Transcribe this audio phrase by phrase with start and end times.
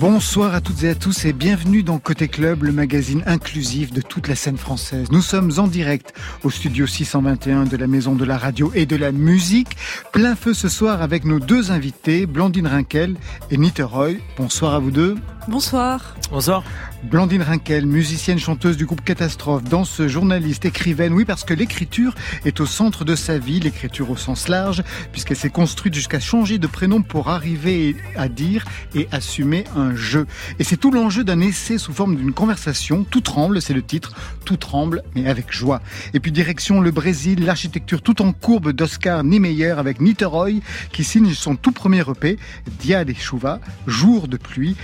[0.00, 4.00] Bonsoir à toutes et à tous et bienvenue dans Côté Club, le magazine inclusif de
[4.00, 5.08] toute la scène française.
[5.12, 8.96] Nous sommes en direct au studio 621 de la Maison de la Radio et de
[8.96, 9.76] la Musique.
[10.10, 13.18] Plein feu ce soir avec nos deux invités, Blandine Rinkel
[13.50, 14.12] et Nita Roy.
[14.38, 15.16] Bonsoir à vous deux.
[15.48, 16.14] Bonsoir.
[16.30, 16.62] Bonsoir.
[17.02, 22.60] Blandine Rinkel, musicienne chanteuse du groupe Catastrophe, danse journaliste, écrivaine, oui parce que l'écriture est
[22.60, 26.66] au centre de sa vie, l'écriture au sens large, puisqu'elle s'est construite jusqu'à changer de
[26.66, 30.26] prénom pour arriver à dire et assumer un jeu.
[30.58, 34.12] Et c'est tout l'enjeu d'un essai sous forme d'une conversation, Tout tremble, c'est le titre,
[34.44, 35.80] Tout tremble, mais avec joie.
[36.12, 40.60] Et puis direction le Brésil, l'architecture tout en courbe d'Oscar Niemeyer avec Niteroy,
[40.92, 42.38] qui signe son tout premier EP,
[42.78, 44.76] Dia de Chuva, Jour de pluie,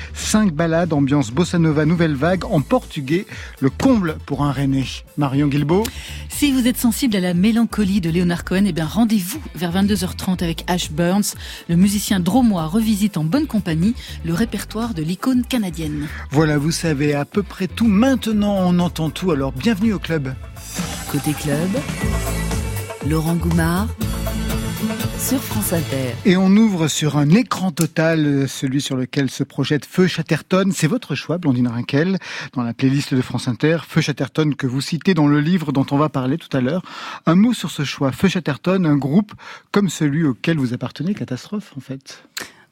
[0.47, 3.27] cinq ballades, ambiance bossa nova nouvelle vague en portugais,
[3.61, 4.85] le comble pour un René.
[5.17, 5.85] Marion Guilbeault
[6.29, 10.45] Si vous êtes sensible à la mélancolie de Leonard Cohen, eh bien rendez-vous vers 22h30
[10.45, 11.35] avec Ash Burns.
[11.69, 16.07] Le musicien dromois revisite en bonne compagnie le répertoire de l'icône canadienne.
[16.31, 17.89] Voilà, vous savez à peu près tout.
[17.89, 20.33] Maintenant, on entend tout, alors bienvenue au club.
[21.11, 21.71] Côté club,
[23.09, 23.89] Laurent Goumard
[25.19, 26.15] sur France Inter.
[26.25, 30.71] Et on ouvre sur un écran total, euh, celui sur lequel se projette Feu Chatterton.
[30.73, 32.19] C'est votre choix, Blondine Rinkel,
[32.53, 33.79] dans la playlist de France Inter.
[33.89, 36.83] Feu Chatterton que vous citez dans le livre dont on va parler tout à l'heure.
[37.27, 38.13] Un mot sur ce choix.
[38.13, 39.33] Feu Chatterton, un groupe
[39.73, 42.23] comme celui auquel vous appartenez, Catastrophe en fait.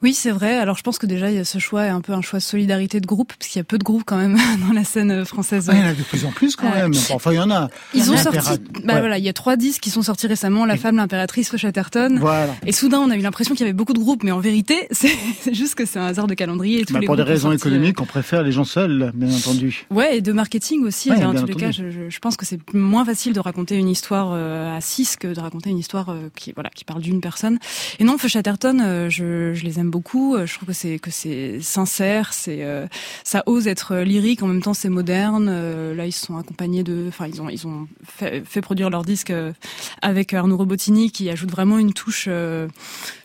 [0.05, 0.55] Oui, c'est vrai.
[0.59, 3.07] Alors je pense que déjà ce choix est un peu un choix de solidarité de
[3.07, 5.67] groupe, parce qu'il y a peu de groupes quand même dans la scène française.
[5.73, 6.91] il y en a de plus en plus quand même.
[7.09, 7.69] Enfin, il y en a.
[7.95, 8.59] Ils ont sorti.
[8.83, 10.67] Bah voilà, il y a trois disques qui sont sortis récemment.
[10.67, 12.17] La femme, l'impératrice, Chatterton.
[12.19, 12.55] Voilà.
[12.67, 14.87] Et soudain, on a eu l'impression qu'il y avait beaucoup de groupes, mais en vérité,
[14.91, 16.81] c'est juste que c'est un hasard de calendrier.
[16.81, 19.33] Et tous bah, les pour des raisons euh, économiques, on préfère les gens seuls, bien
[19.33, 19.87] entendu.
[19.89, 21.11] Ouais, et de marketing aussi.
[21.11, 24.33] en tous les cas, je, je, pense que c'est moins facile de raconter une histoire
[24.33, 27.57] euh, à six que de raconter une histoire euh, qui voilà qui parle d'une personne.
[27.97, 30.35] Et non, Feu Chatterton, je, je les aime beaucoup.
[30.45, 32.85] Je trouve que c'est que c'est sincère, c'est euh,
[33.23, 35.47] ça ose être lyrique en même temps c'est moderne.
[35.49, 39.03] Euh, là ils sont accompagnés de, enfin ils ont ils ont fait, fait produire leur
[39.03, 39.53] disque euh,
[40.01, 42.27] avec Arnaud Robotini qui ajoute vraiment une touche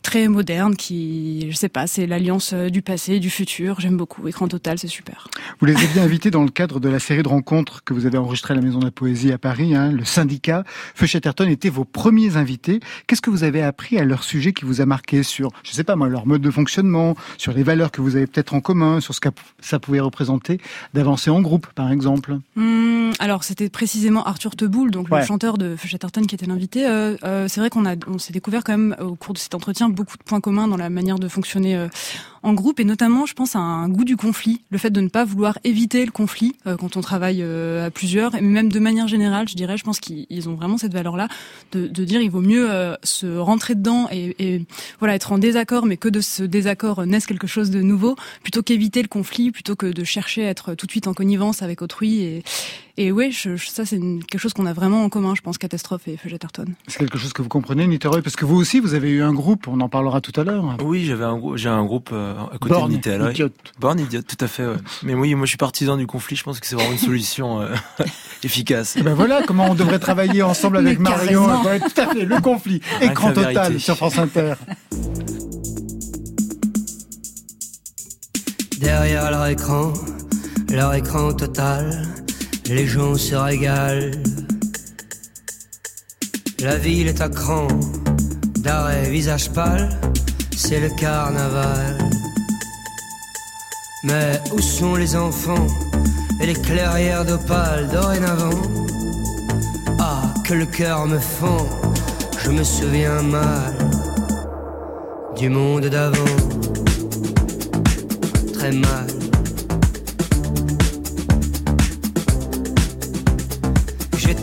[0.03, 3.81] très moderne qui je sais pas c'est l'alliance du passé et du futur.
[3.81, 4.29] J'aime beaucoup.
[4.29, 5.29] Écran total c'est super.
[5.59, 8.19] Vous les avez invités dans le cadre de la série de rencontres que vous avez
[8.19, 10.63] enregistrée à la Maison de la Poésie à Paris, hein, le syndicat.
[10.95, 11.07] Feu
[11.49, 12.81] était vos premiers invités.
[13.07, 15.85] Qu'est-ce que vous avez appris à leur sujet qui vous a marqué sur, je sais
[15.85, 16.60] pas moi, leur mode de fonctionnement,
[17.39, 19.29] sur les valeurs que vous avez peut-être en commun, sur ce que
[19.61, 20.61] ça pouvait représenter
[20.95, 25.77] d'avancer en groupe, par exemple mmh, Alors, c'était précisément Arthur Teboul, donc le chanteur de
[25.77, 26.87] Chatterton, qui était l'invité.
[26.87, 29.55] Euh, euh, c'est vrai qu'on a, on s'est découvert quand même au cours de cet
[29.55, 31.89] entretien beaucoup de points communs dans la manière de fonctionner euh,
[32.43, 35.09] en groupe, et notamment, je pense, à un goût du conflit, le fait de ne
[35.09, 38.79] pas vouloir éviter le conflit euh, quand on travaille euh, à plusieurs, et même de
[38.79, 41.29] manière générale, je dirais, je pense qu'ils ont vraiment cette valeur-là
[41.73, 42.69] de, de, dire il vaut mieux
[43.03, 44.67] se rentrer dedans et, et,
[44.99, 48.63] voilà être en désaccord, mais que de ce désaccord naisse quelque chose de nouveau, plutôt
[48.63, 51.83] qu'éviter le conflit, plutôt que de chercher à être tout de suite en connivence avec
[51.83, 52.23] autrui.
[52.23, 52.43] Et,
[53.01, 56.07] et oui, je, ça c'est quelque chose qu'on a vraiment en commun, je pense, Catastrophe
[56.07, 56.29] et Feu
[56.87, 59.33] C'est quelque chose que vous comprenez, Niteroy, parce que vous aussi, vous avez eu un
[59.33, 60.77] groupe, on en parlera tout à l'heure.
[60.85, 63.31] Oui, j'avais un, j'ai un groupe euh, à côté Born de Niteroy.
[63.31, 63.49] Idiot.
[63.79, 64.67] Born Idiot, tout à fait.
[64.67, 64.77] Ouais.
[65.03, 67.63] Mais oui, moi je suis partisan du conflit, je pense que c'est vraiment une solution
[67.63, 67.75] euh,
[68.45, 68.99] efficace.
[68.99, 71.47] Et ben voilà comment on devrait travailler ensemble avec Marion.
[71.63, 72.83] tout à fait, le conflit.
[73.01, 74.57] Écran total sur France Inter.
[78.79, 79.95] Derrière leur écran,
[80.69, 82.07] leur écran total,
[82.69, 84.13] les gens se régalent.
[86.61, 87.69] La ville est à cran,
[88.59, 89.99] d'arrêt, visage pâle,
[90.57, 91.99] c'est le carnaval.
[94.05, 95.67] Mais où sont les enfants
[96.41, 98.63] et les clairières d'opale dorénavant?
[99.99, 101.67] Ah, que le cœur me fend,
[102.39, 103.75] je me souviens mal
[105.37, 106.37] du monde d'avant
[108.53, 109.20] très mal.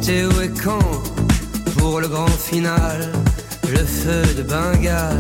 [0.08, 0.80] J'étais où et quand
[1.78, 3.12] pour le grand final,
[3.70, 5.20] le feu de Bengale?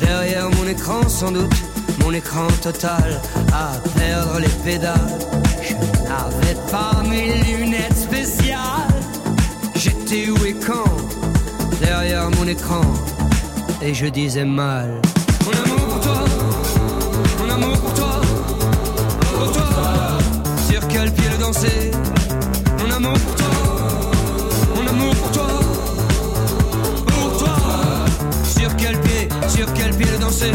[0.00, 1.54] Derrière mon écran sans doute,
[2.00, 3.20] mon écran total,
[3.52, 5.18] à perdre les pédales.
[5.62, 8.90] Je n'avais pas mes lunettes spéciales.
[9.76, 10.96] J'étais où et quand
[11.80, 12.82] derrière mon écran,
[13.80, 15.00] et je disais mal.
[15.44, 16.24] Mon amour pour toi
[17.52, 18.20] amour pour toi,
[19.32, 20.18] pour toi.
[20.68, 21.92] Sur quel pied le danser?
[28.44, 30.52] Sur quel pied, sur quel pied danser?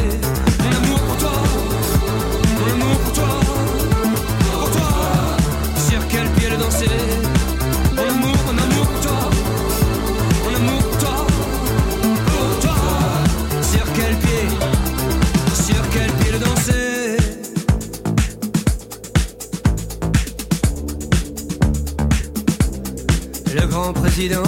[23.94, 24.44] Président,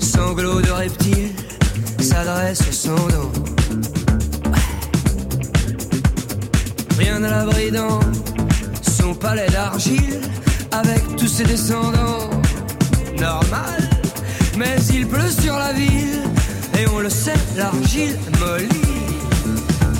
[0.00, 1.32] sanglot de reptile,
[2.00, 2.96] s'adresse au sans
[6.98, 8.00] Rien à l'abri dans
[8.82, 10.20] son palais d'argile,
[10.72, 12.30] avec tous ses descendants.
[13.18, 13.90] Normal,
[14.56, 16.22] mais il pleut sur la ville,
[16.78, 18.68] et on le sait, l'argile mollit.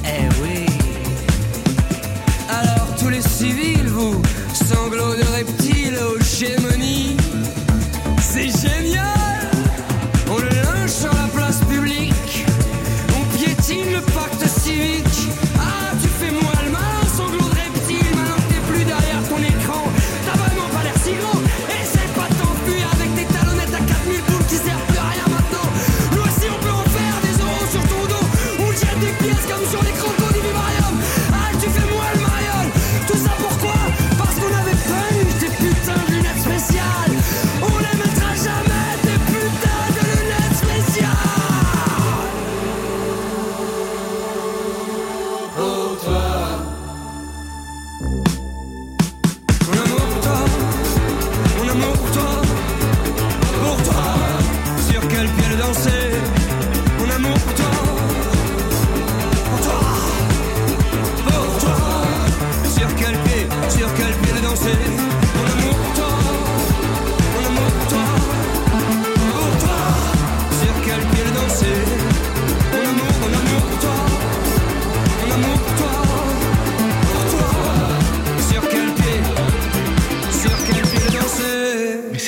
[0.04, 0.66] Eh oui.
[2.48, 4.20] Alors tous les civils, vous,
[4.52, 7.16] sanglots de reptiles aux gémonies,
[8.36, 9.50] c'est génial.
[10.30, 12.44] On le linge sur la place publique,
[13.18, 15.05] on piétine le pacte civique.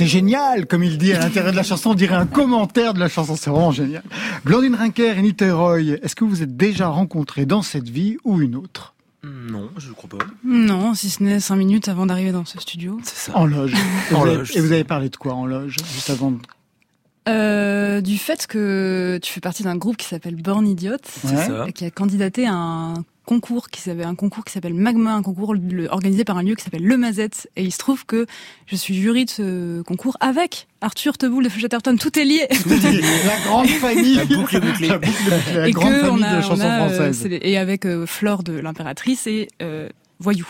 [0.08, 3.08] Génial, comme il dit à l'intérieur de la chanson, on dirait un commentaire de la
[3.08, 4.02] chanson, c'est vraiment génial.
[4.44, 8.40] Blandine Rinker et Nita Roy, est-ce que vous êtes déjà rencontrés dans cette vie ou
[8.40, 8.94] une autre?
[9.24, 10.24] Non, je crois pas.
[10.44, 12.98] Non, si ce n'est cinq minutes avant d'arriver dans ce studio.
[13.02, 13.36] C'est ça.
[13.36, 13.72] En loge.
[14.10, 16.30] Et En vous avez- loge, Et vous avez parlé de quoi en loge, juste avant
[16.30, 16.38] de...
[17.28, 21.72] Euh, du fait que tu fais partie d'un groupe qui s'appelle Born Idiot, Ouais.
[21.74, 22.94] qui a candidaté à un
[23.28, 26.54] concours qui s'appelle un concours qui s'appelle Magma, un concours le- organisé par un lieu
[26.54, 27.50] qui s'appelle Le Mazette.
[27.56, 28.24] Et il se trouve que
[28.66, 31.98] je suis jury de ce concours avec Arthur Teboul de Chatterton.
[31.98, 32.46] Tout est lié.
[32.50, 34.14] la grande famille.
[34.14, 34.88] La boucle est bouclée.
[34.88, 37.28] La boucle est bouclée, la et grande que famille a, de chansons euh, françaises.
[37.30, 39.90] et avec euh, Flore de l'impératrice et euh,
[40.20, 40.46] Voyou.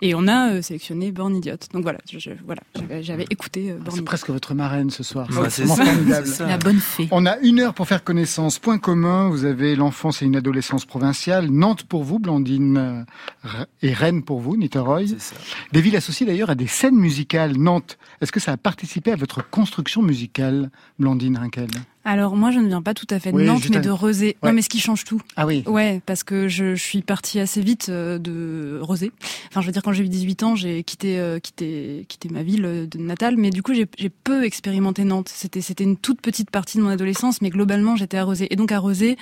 [0.00, 1.54] Et on a euh, sélectionné Born Idiot.
[1.72, 4.04] Donc voilà, je, je- voilà, j'avais, j'avais écouté euh, Born C'est Idiot.
[4.04, 5.28] presque votre marraine ce soir.
[5.30, 6.26] Ouais, c'est c'est vraiment ça, formidable.
[6.26, 6.46] c'est ça.
[6.48, 7.06] La bonne fée.
[7.12, 8.58] On a une heure pour faire connaissance.
[8.58, 11.50] Point commun, vous avez l'enfance et une adolescence provinciale.
[11.50, 13.06] Nantes pour vous, Blandine,
[13.46, 15.06] euh, et Rennes pour vous, Nita Roy.
[15.06, 15.36] C'est ça.
[15.70, 17.56] Des villes associées d'ailleurs à des scènes musicales.
[17.56, 21.68] Nantes, est-ce que ça a participé à votre construction musicale, Blandine Rinkel?
[22.04, 24.36] Alors moi, je ne viens pas tout à fait de Oui, Nantes, mais de Rezé.
[24.42, 24.48] Ouais.
[24.50, 25.20] Non, mais ce qui change tout.
[25.36, 25.62] Ah oui.
[25.66, 29.12] Ouais, parce que je, je suis partie assez vite euh, de Rezé.
[29.48, 32.42] Enfin, je veux dire, quand j'ai eu 18 ans, j'ai quitté, euh, quitté, quitté ma
[32.42, 33.86] ville euh, de natale, mais du coup, j'ai
[34.24, 35.30] peu expérimenté Nantes.
[35.32, 38.48] C'était, c'était une toute petite partie de mon adolescence, mais globalement, j'étais à Rezé.
[38.52, 39.16] Et donc à Rezé,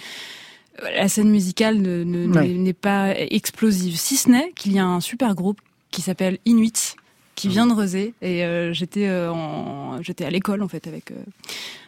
[0.97, 2.49] la scène musicale ne- ne- Ouais.
[2.49, 5.61] n'est n'est pas explosive, si ce n'est qu'il y a un super groupe
[5.91, 6.97] qui s'appelle Inuit
[7.41, 11.11] qui vient de Rezé et euh, j'étais euh, en j'étais à l'école en fait avec
[11.11, 11.15] euh,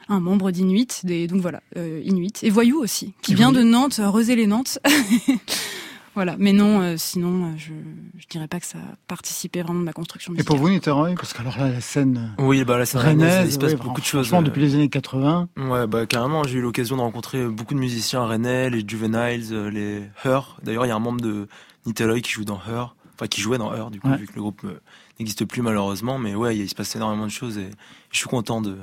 [0.08, 3.66] un membre d'Inuit des donc voilà euh, Inuit et Voyou aussi qui Et vient Voyou.
[3.66, 4.78] de Nantes Rezé les Nantes
[6.14, 7.72] voilà mais non euh, sinon euh, je
[8.18, 10.46] je dirais pas que ça a participé vraiment de ma construction Et musicale.
[10.58, 13.58] pour vous, Roy Parce qu'alors là, la scène Oui, bah là, c'est rennaise, il se
[13.58, 14.28] passe oui, beaucoup de choses.
[14.28, 15.48] franchement, euh, depuis les années 80.
[15.56, 20.02] Ouais, bah carrément, j'ai eu l'occasion de rencontrer beaucoup de musiciens rennais, les Juveniles, les
[20.24, 20.56] Her.
[20.62, 21.48] D'ailleurs, il y a un membre de
[21.86, 24.16] Nitaloy qui joue dans Her, enfin qui jouait dans Her, du coup, Ouais.
[24.16, 24.80] vu que le groupe euh,
[25.22, 26.18] n'existe plus malheureusement.
[26.18, 27.70] Mais ouais, il se passe énormément de choses et
[28.10, 28.78] je suis content de,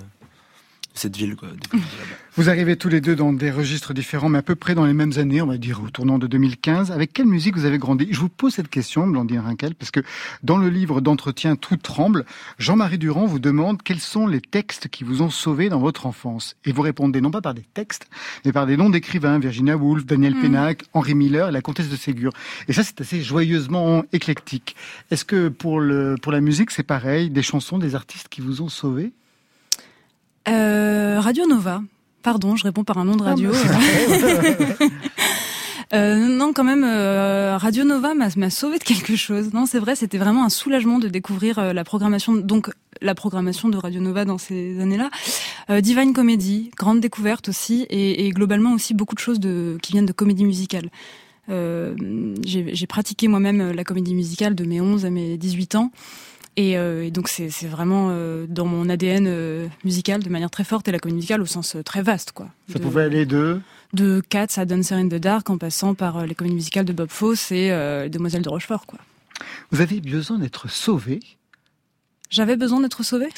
[0.94, 1.48] cette ville, quoi.
[1.50, 2.16] de- de là-bas.
[2.36, 4.94] Vous arrivez tous les deux dans des registres différents, mais à peu près dans les
[4.94, 6.92] mêmes années, on va dire au tournant de 2015.
[6.92, 8.08] Avec quelle musique vous avez grandi?
[8.12, 10.00] Je vous pose cette question, Blandine Rinkel, parce que
[10.44, 12.26] dans le livre d'entretien Tout tremble,
[12.58, 16.56] Jean-Marie Durand vous demande quels sont les textes qui vous ont sauvé dans votre enfance.
[16.66, 18.08] Et vous répondez non pas par des textes,
[18.46, 20.42] mais par des noms d'écrivains, Virginia Woolf, Daniel Mhm.
[20.42, 22.32] Pénac, Henri Miller et la comtesse de Ségur.
[22.68, 24.76] Et ça, c'est assez joyeusement éclectique.
[25.12, 27.30] Est-ce que pour, le, pour la musique, c'est pareil?
[27.30, 29.12] Des chansons, des artistes qui vous ont sauvé
[30.48, 31.82] Euh, Radio Nova.
[32.24, 33.52] Pardon, je réponds par un nom de radio.
[33.54, 33.80] Ah,
[35.92, 39.54] Euh, non, quand même, euh, Radio Nova m'a sauvé de quelque chose.
[39.54, 42.70] Non, c'est vrai, c'était vraiment un soulagement de découvrir euh, la programmation, donc
[43.02, 45.10] la programmation de Radio Nova dans ces années-là.
[45.72, 49.94] Euh, Divine Comedy, grande découverte aussi, et, et globalement aussi beaucoup de choses de, qui
[49.94, 50.92] viennent de comédie musicale.
[51.50, 51.96] Euh,
[52.46, 55.92] J'ai pratiqué moi-même la comédie musicale de mes 11 à mes 18 ans.
[56.60, 60.66] Et, euh, et donc c'est vraiment euh, dans mon ADN euh, musical de manière très
[60.66, 62.50] forte et la comédie musicale au sens très vaste quoi.
[62.68, 63.62] Ça De- pouvait aller de...
[63.94, 67.10] de Cats à Dancer in the Dark en passant par les comédies musicales de Bob
[67.10, 67.70] Fosse et
[68.04, 69.00] les Demoiselles de Rochefort quoi.
[69.72, 71.22] Vous avez besoin d'être sauvé
[72.30, 73.30] J'avais besoin d'être sauvé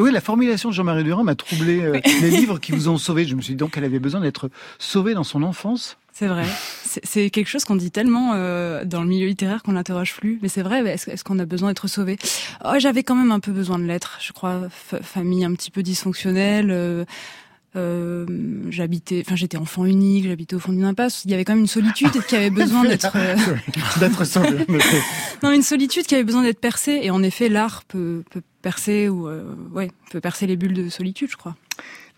[0.00, 1.80] Oui, la formulation de Jean-Marie Durand m'a troublé.
[1.80, 4.20] Euh, les livres qui vous ont sauvé, je me suis dit donc qu'elle avait besoin
[4.20, 5.96] d'être sauvée dans son enfance.
[6.18, 6.46] C'est vrai.
[7.02, 10.38] C'est quelque chose qu'on dit tellement euh, dans le milieu littéraire qu'on l'interroge plus.
[10.40, 12.16] Mais c'est vrai, est-ce qu'on a besoin d'être sauvé?
[12.64, 14.62] Oh, J'avais quand même un peu besoin de l'être, je crois.
[14.70, 16.70] famille un petit peu dysfonctionnelle.
[16.70, 17.04] Euh,
[17.76, 18.24] euh,
[18.70, 21.26] j'habitais, enfin j'étais enfant unique, j'habitais au fond d'une impasse.
[21.26, 23.14] Il y avait quand même une solitude qui avait besoin d'être
[24.00, 24.64] d'être sauvé.
[25.42, 27.00] non, une solitude qui avait besoin d'être percée.
[27.02, 30.88] Et en effet, l'art peut, peut percer ou euh, ouais peut percer les bulles de
[30.88, 31.56] solitude, je crois.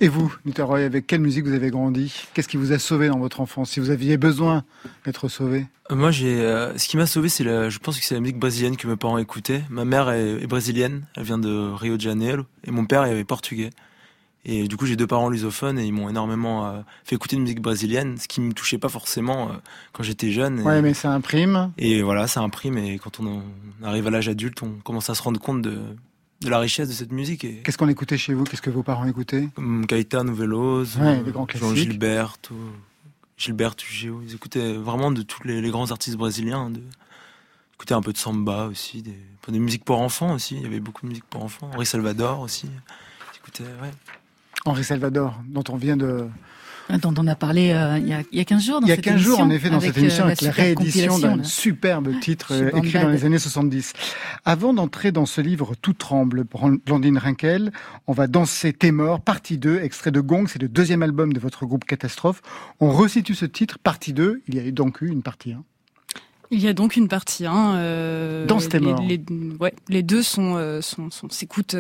[0.01, 2.15] Et vous, Roy, avec quelle musique vous avez grandi?
[2.33, 3.71] Qu'est-ce qui vous a sauvé dans votre enfance?
[3.71, 4.65] Si vous aviez besoin
[5.05, 8.21] d'être sauvé Moi, j'ai, ce qui m'a sauvé, c'est la, je pense que c'est la
[8.21, 9.63] musique brésilienne que mes parents écoutaient.
[9.71, 13.25] Ma mère est, est, brésilienne, elle vient de Rio de Janeiro, et mon père est
[13.25, 13.71] portugais.
[14.45, 17.43] Et du coup, j'ai deux parents lusophones et ils m'ont énormément euh, fait écouter de
[17.43, 19.55] musique brésilienne, ce qui me touchait pas forcément euh,
[19.93, 20.61] quand j'étais jeune.
[20.63, 21.73] Ouais, mais ça imprime.
[21.77, 22.79] Et voilà, ça imprime.
[22.79, 23.43] Et quand on,
[23.83, 25.79] arrive à l'âge adulte, on commence à se rendre compte de,
[26.41, 27.45] de la richesse de cette musique.
[27.45, 27.57] Et...
[27.63, 28.45] Qu'est-ce qu'on écoutait chez vous?
[28.45, 29.49] Qu'est-ce que vos parents écoutaient?
[29.55, 31.57] Comme Gaëtan Veloz, ouais, classiques.
[31.57, 32.37] Jean Gilbert,
[33.37, 34.23] Gilbert Ugeo.
[34.25, 36.71] Ils écoutaient vraiment de tous les, grands artistes brésiliens.
[36.71, 36.81] De...
[36.81, 39.19] Ils écoutaient un peu de samba aussi, des,
[39.49, 40.57] des musiques pour enfants aussi.
[40.57, 41.71] Il y avait beaucoup de musique pour enfants.
[41.75, 42.67] Henri Salvador aussi.
[42.67, 43.93] Ils écoutaient, ouais.
[44.65, 46.29] Henri Salvador, dont on vient de...
[47.03, 48.81] Dont on a parlé euh, il, y a, il, y a, 15 jours.
[48.81, 51.19] Dans il y a 15 jours, en effet, dans cette émission, euh, avec la réédition
[51.19, 53.93] d'un superbe titre euh, écrit dans les années 70.
[54.47, 56.45] Avant d'entrer dans ce livre Tout tremble,
[56.87, 57.73] Blandine Rinkel,
[58.07, 61.41] on va danser T'es mort, partie 2, extrait de Gong, c'est le deuxième album de
[61.41, 62.41] votre groupe Catastrophe.
[62.81, 65.63] On resitue ce titre, partie 2, il y a donc eu une partie 1.
[66.51, 67.75] Il y a donc une partie 1.
[67.75, 69.03] Euh, Danse T'es mort.
[69.03, 69.21] Les,
[69.61, 71.77] ouais, les deux sont, sont, sont s'écoutent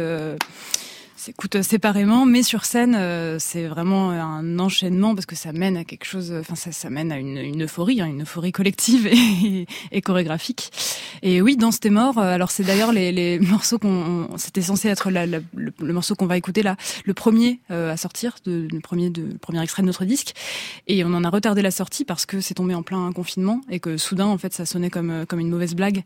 [1.18, 5.84] s'écoute séparément, mais sur scène, euh, c'est vraiment un enchaînement parce que ça mène à
[5.84, 6.32] quelque chose.
[6.32, 9.06] Enfin, ça, mène à une, euphorie, hein, une euphorie collective
[9.92, 10.70] et, chorégraphique.
[11.22, 12.18] Et oui, dans T'es mort.
[12.18, 16.62] Euh, alors c'est d'ailleurs les, morceaux qu'on, c'était censé être le, morceau qu'on va écouter
[16.62, 20.34] là, le premier euh, à sortir, de, le premier le premier extrait de notre disque.
[20.88, 23.78] Et on en a retardé la sortie parce que c'est tombé en plein confinement et
[23.78, 26.02] que soudain, en fait, ça sonnait comme comme une mauvaise blague.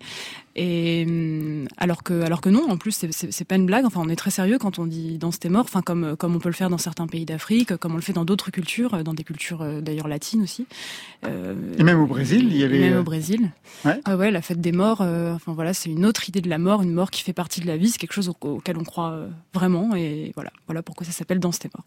[0.54, 3.84] Et hum, alors que alors que non, en plus, c'est pas une blague.
[3.86, 6.38] Enfin, on est très sérieux quand on dit dans tes morts, enfin comme comme on
[6.38, 9.14] peut le faire dans certains pays d'Afrique, comme on le fait dans d'autres cultures, dans
[9.14, 10.66] des cultures euh, d'ailleurs latines aussi.
[11.24, 12.78] Euh, et même au Brésil, il y avait.
[12.78, 13.50] Même au Brésil.
[13.84, 14.00] Ouais.
[14.04, 15.00] Ah ouais, la fête des morts.
[15.00, 17.60] Euh, enfin voilà, c'est une autre idée de la mort, une mort qui fait partie
[17.60, 21.12] de la vie, c'est quelque chose auquel on croit vraiment, et voilà, voilà pourquoi ça
[21.12, 21.84] s'appelle Danse tes morts.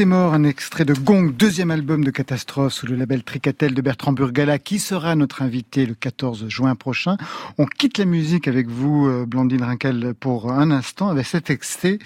[0.00, 3.82] T'es mort, un extrait de Gong, deuxième album de Catastrophe sous le label Tricatel de
[3.82, 7.18] Bertrand Burgala, qui sera notre invité le 14 juin prochain.
[7.58, 11.98] On quitte la musique avec vous, euh, Blandine Rinkel, pour un instant avec cet extrait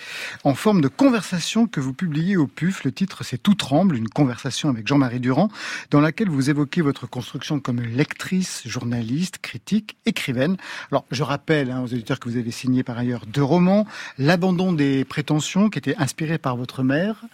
[0.43, 2.83] en forme de conversation que vous publiez au PUF.
[2.83, 5.49] Le titre c'est Tout tremble, une conversation avec Jean-Marie Durand,
[5.93, 10.57] dans laquelle vous évoquez votre construction comme lectrice, journaliste, critique, écrivaine.
[10.91, 13.87] Alors je rappelle hein, aux auditeurs que vous avez signé par ailleurs deux romans,
[14.19, 17.25] L'abandon des prétentions, qui était inspiré par votre mère,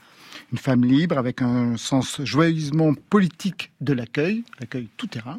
[0.52, 5.38] une femme libre avec un sens joyeusement politique de l'accueil, l'accueil tout terrain.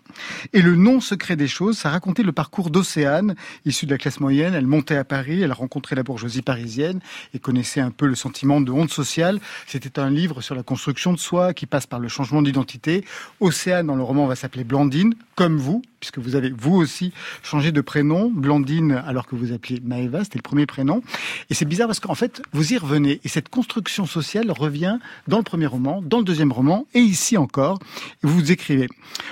[0.53, 3.35] Et le non secret des choses, ça racontait le parcours d'Océane,
[3.65, 4.53] issue de la classe moyenne.
[4.53, 6.99] Elle montait à Paris, elle rencontrait la bourgeoisie parisienne
[7.33, 9.39] et connaissait un peu le sentiment de honte sociale.
[9.67, 13.05] C'était un livre sur la construction de soi qui passe par le changement d'identité.
[13.39, 17.71] Océane, dans le roman, va s'appeler Blandine, comme vous, puisque vous avez vous aussi changé
[17.71, 21.01] de prénom, Blandine, alors que vous appeliez Maëva, c'était le premier prénom.
[21.49, 23.19] Et c'est bizarre parce qu'en fait, vous y revenez.
[23.23, 27.37] Et cette construction sociale revient dans le premier roman, dans le deuxième roman, et ici
[27.37, 27.79] encore,
[28.21, 28.87] vous écrivez.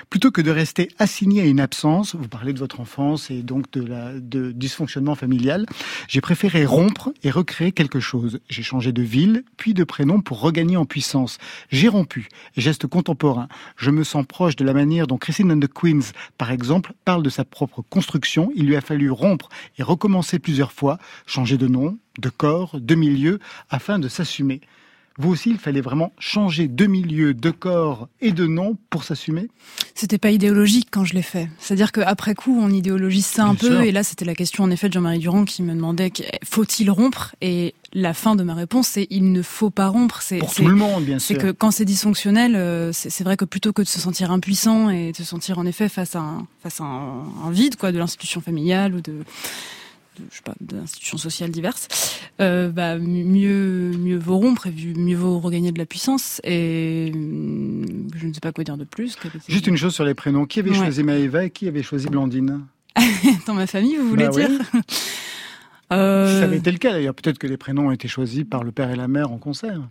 [0.09, 3.69] Plutôt que de rester assigné à une absence, vous parlez de votre enfance et donc
[3.71, 5.67] de la dysfonctionnement familial,
[6.07, 8.39] j'ai préféré rompre et recréer quelque chose.
[8.49, 11.37] J'ai changé de ville, puis de prénom pour regagner en puissance.
[11.71, 12.29] J'ai rompu.
[12.57, 13.47] Geste contemporain.
[13.77, 15.67] Je me sens proche de la manière dont Christine and the
[16.37, 18.51] Par exemple, parle de sa propre construction.
[18.55, 22.95] Il lui a fallu rompre et recommencer plusieurs fois, changer de nom, de corps, de
[22.95, 24.61] milieu, afin de s'assumer.
[25.17, 29.49] Vous aussi, il fallait vraiment changer de milieu, de corps et de nom pour s'assumer?
[29.93, 31.49] C'était pas idéologique quand je l'ai fait.
[31.59, 33.83] C'est-à-dire qu'après coup, on idéologise ça un peu.
[33.83, 36.13] Et là, c'était la question, en effet, de Jean-Marie Durand qui me demandait
[36.45, 37.35] faut-il rompre?
[37.41, 40.21] Et la fin de ma réponse, c'est il ne faut pas rompre.
[40.21, 41.35] C'est pour tout le monde, bien sûr.
[41.35, 44.89] C'est que quand c'est dysfonctionnel, euh, c'est vrai que plutôt que de se sentir impuissant
[44.89, 47.97] et de se sentir en effet face à un, face à un vide, quoi, de
[47.97, 49.23] l'institution familiale ou de
[50.31, 51.87] je sais pas, d'institutions sociales diverses,
[52.41, 56.41] euh, bah, mieux, mieux vaut rompre et mieux vaut regagner de la puissance.
[56.43, 59.17] Et hum, je ne sais pas quoi dire de plus.
[59.47, 60.45] Juste une chose sur les prénoms.
[60.45, 62.61] Qui avait choisi Maëva et qui avait choisi Blandine?
[63.47, 64.49] Dans ma famille, vous voulez bah dire?
[65.91, 66.39] euh...
[66.39, 67.15] Ça avait été le cas d'ailleurs.
[67.15, 69.81] Peut-être que les prénoms ont été choisis par le père et la mère en concert.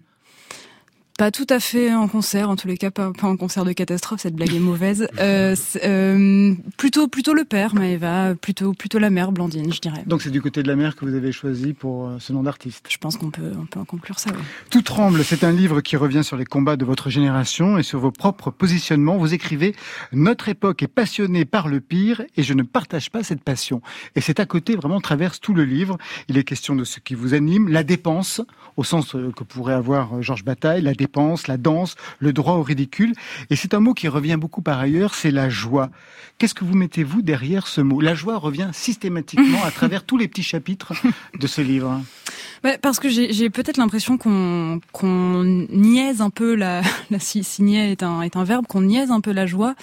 [1.19, 3.73] Pas tout à fait en concert, en tous les cas pas, pas en concert de
[3.73, 4.21] catastrophe.
[4.21, 5.07] Cette blague est mauvaise.
[5.19, 10.05] Euh, euh, plutôt plutôt le père Maëva, plutôt plutôt la mère Blandine, je dirais.
[10.07, 12.45] Donc c'est du côté de la mère que vous avez choisi pour euh, ce nom
[12.45, 12.87] d'artiste.
[12.89, 14.31] Je pense qu'on peut on peut en conclure ça.
[14.33, 14.43] Oui.
[14.71, 15.25] Tout tremble.
[15.25, 18.51] C'est un livre qui revient sur les combats de votre génération et sur vos propres
[18.51, 19.17] positionnements.
[19.17, 19.75] Vous écrivez
[20.13, 23.83] notre époque est passionnée par le pire et je ne partage pas cette passion.
[24.15, 25.99] Et c'est à côté vraiment traverse tout le livre.
[26.29, 28.41] Il est question de ce qui vous anime, la dépense
[28.77, 31.08] au sens que pourrait avoir Georges Bataille, la dépense
[31.47, 33.15] la danse, le droit au ridicule.
[33.51, 35.91] Et c'est un mot qui revient beaucoup par ailleurs, c'est la joie.
[36.39, 38.01] Qu'est-ce que vous mettez-vous derrière ce mot?
[38.01, 40.93] La joie revient systématiquement à travers tous les petits chapitres
[41.39, 42.01] de ce livre.
[42.83, 48.37] parce que j'ai peut-être l'impression qu'on qu'on niaise un peu la, la est un est
[48.37, 49.75] un verbe qu'on niaise un peu la joie,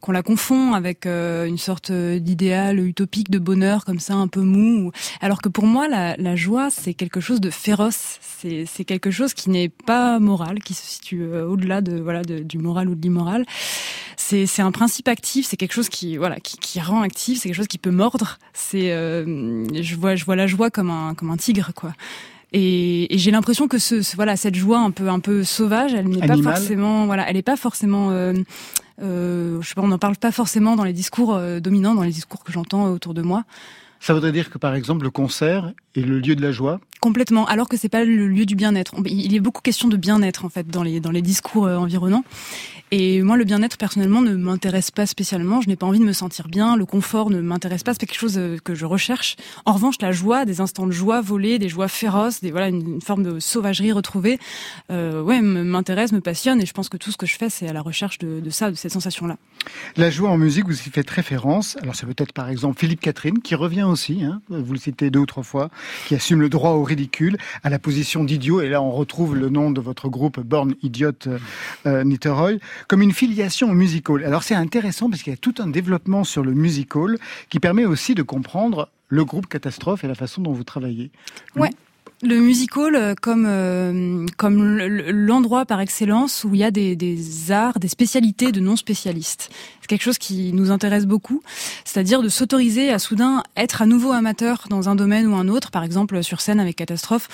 [0.00, 4.40] qu'on la confond avec euh, une sorte d'idéal utopique de bonheur comme ça un peu
[4.40, 4.92] mou.
[5.20, 9.50] Alors que pour moi la, joie c'est quelque chose de féroce, c'est quelque chose qui
[9.50, 13.02] n'est pas moral, qui se situe euh, au-delà de voilà de, du moral ou de
[13.02, 13.44] l'immoral.
[14.16, 17.48] C'est c'est un principe actif, c'est quelque chose qui voilà qui, qui rend actif, c'est
[17.48, 18.38] quelque chose qui peut mordre.
[18.52, 21.94] C'est euh, je vois je vois la joie comme un comme un tigre quoi.
[22.54, 26.08] Et, et j'ai l'impression que ce, voilà cette joie un peu un peu sauvage, elle
[26.08, 28.34] n'est pas forcément voilà, elle n'est pas forcément euh,
[29.00, 32.10] euh, je sais pas, on n'en parle pas forcément dans les discours dominants, dans les
[32.10, 33.44] discours que j'entends autour de moi.
[34.02, 36.80] Ça voudrait dire que par exemple le concert est le lieu de la joie?
[37.00, 38.96] Complètement, alors que c'est pas le lieu du bien-être.
[39.06, 42.24] Il a beaucoup question de bien-être en fait dans les dans les discours euh, environnants.
[42.94, 45.62] Et moi, le bien-être personnellement ne m'intéresse pas spécialement.
[45.62, 46.76] Je n'ai pas envie de me sentir bien.
[46.76, 47.94] Le confort ne m'intéresse pas.
[47.94, 49.36] C'est quelque chose euh, que je recherche.
[49.64, 53.00] En revanche, la joie, des instants de joie volés, des joies féroces, des voilà une,
[53.00, 54.38] forme de sauvagerie retrouvée,
[54.90, 56.60] euh, ouais, m'intéresse, me passionne.
[56.60, 58.70] Et je pense que tout ce que je fais, c'est à la recherche de, ça,
[58.70, 59.38] de cette sensation-là.
[59.96, 61.78] La joie en musique, vous y faites référence.
[61.80, 64.22] Alors, c'est peut-être par exemple Philippe Catherine qui revient aussi.
[64.22, 65.70] Hein, vous le citez deux ou trois fois,
[66.08, 68.60] qui assume le droit au ridicule, à la position d'idiot.
[68.60, 71.38] Et là, on retrouve le nom de votre groupe, Born Idiot euh,
[71.86, 74.24] euh Niteroy, comme une filiation au musical.
[74.24, 77.18] Alors c'est intéressant parce qu'il y a tout un développement sur le musical
[77.48, 81.10] qui permet aussi de comprendre le groupe Catastrophe et la façon dont vous travaillez.
[81.56, 81.70] Ouais.
[82.24, 87.50] Le musical euh, comme euh, comme l'endroit par excellence où il y a des, des
[87.50, 89.50] arts, des spécialités de non spécialistes.
[89.80, 91.42] C'est quelque chose qui nous intéresse beaucoup,
[91.84, 95.72] c'est-à-dire de s'autoriser à soudain être à nouveau amateur dans un domaine ou un autre,
[95.72, 97.28] par exemple sur scène avec Catastrophe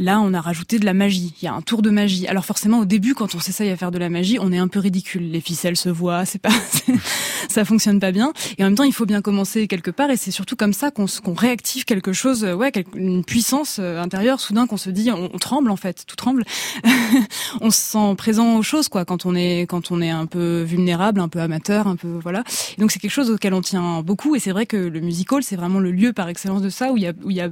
[0.00, 1.34] Là, on a rajouté de la magie.
[1.42, 2.28] Il y a un tour de magie.
[2.28, 4.68] Alors forcément, au début, quand on s'essaye à faire de la magie, on est un
[4.68, 5.28] peu ridicule.
[5.30, 6.52] Les ficelles se voient, c'est pas,
[7.48, 8.32] ça fonctionne pas bien.
[8.58, 10.10] Et en même temps, il faut bien commencer quelque part.
[10.10, 14.38] Et c'est surtout comme ça qu'on réactive quelque chose, ouais, une puissance euh, intérieure.
[14.40, 16.44] Soudain, qu'on se dit, on, tremble en fait, tout tremble.
[17.60, 20.62] on se sent présent aux choses, quoi, quand on est quand on est un peu
[20.62, 22.44] vulnérable, un peu amateur, un peu voilà.
[22.78, 24.36] donc c'est quelque chose auquel on tient beaucoup.
[24.36, 26.96] Et c'est vrai que le musical, c'est vraiment le lieu par excellence de ça, où
[26.96, 27.48] il y a où il y a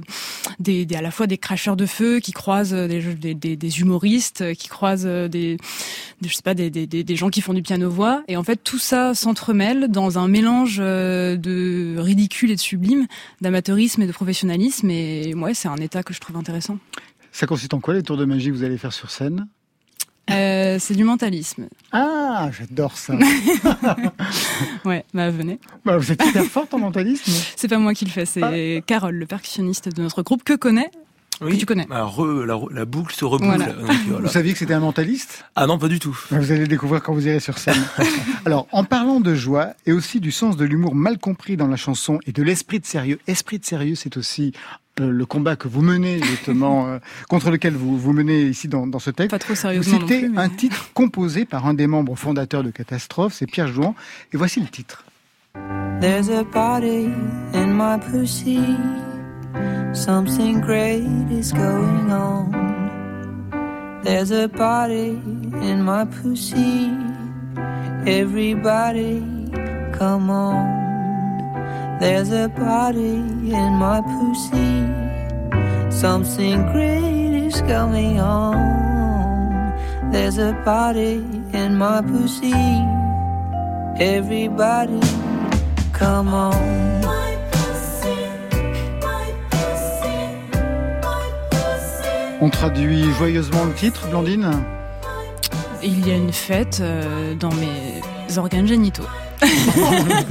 [0.59, 4.53] des, des, à la fois des cracheurs de feu qui croisent des, des, des humoristes,
[4.53, 5.57] qui croisent des,
[6.21, 8.23] je sais pas, des, des, gens qui font du piano-voix.
[8.27, 13.07] Et en fait, tout ça s'entremêle dans un mélange euh, de ridicule et de sublime,
[13.41, 14.89] d'amateurisme et de professionnalisme.
[14.89, 16.77] Et ouais, c'est un état que je trouve intéressant.
[17.31, 19.47] Ça consiste en quoi les tours de magie que vous allez faire sur scène?
[20.29, 21.67] Euh, c'est du mentalisme.
[21.91, 23.15] Ah, j'adore ça.
[24.85, 25.57] ouais, bah venez.
[25.85, 27.31] Bah, vous êtes hyper forte en mentalisme.
[27.55, 28.81] C'est pas moi qui le fais, c'est ah.
[28.85, 30.91] Carole, le percussionniste de notre groupe, que connaît
[31.41, 31.85] oui, que tu connais.
[31.85, 32.09] Bah,
[32.71, 33.75] la, boucle se reboucle.
[34.21, 35.45] Vous saviez que c'était un mentaliste?
[35.55, 36.17] Ah non, pas du tout.
[36.31, 37.81] Vous allez découvrir quand vous irez sur scène.
[38.45, 41.75] Alors, en parlant de joie et aussi du sens de l'humour mal compris dans la
[41.75, 44.53] chanson et de l'esprit de sérieux, esprit de sérieux, c'est aussi
[44.99, 48.87] euh, le combat que vous menez justement euh, contre lequel vous vous menez ici dans,
[48.87, 49.31] dans ce texte.
[49.31, 49.99] Pas trop sérieusement.
[49.99, 53.95] Vous citez un titre composé par un des membres fondateurs de Catastrophe, c'est Pierre Jouan,
[54.33, 55.03] et voici le titre.
[55.99, 57.09] There's a party
[57.53, 58.59] in my pussy.
[59.93, 62.51] Something great is going on.
[64.03, 65.09] There's a party
[65.69, 66.91] in my pussy.
[68.05, 69.19] Everybody,
[69.91, 70.77] come on.
[71.99, 73.17] There's a party
[73.59, 74.85] in my pussy.
[75.89, 80.11] Something great is going on.
[80.11, 81.15] There's a party
[81.53, 82.53] in my pussy.
[83.99, 85.01] Everybody,
[85.91, 86.96] come on.
[92.39, 94.51] On traduit joyeusement le titre, Blandine?
[95.81, 99.07] Il y a une fête euh, dans mes organes génitaux.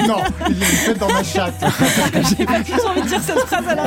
[0.06, 1.54] Non, il y a une fête dans ma chatte.
[2.36, 3.84] J'ai pas plus envie de dire cette phrase à la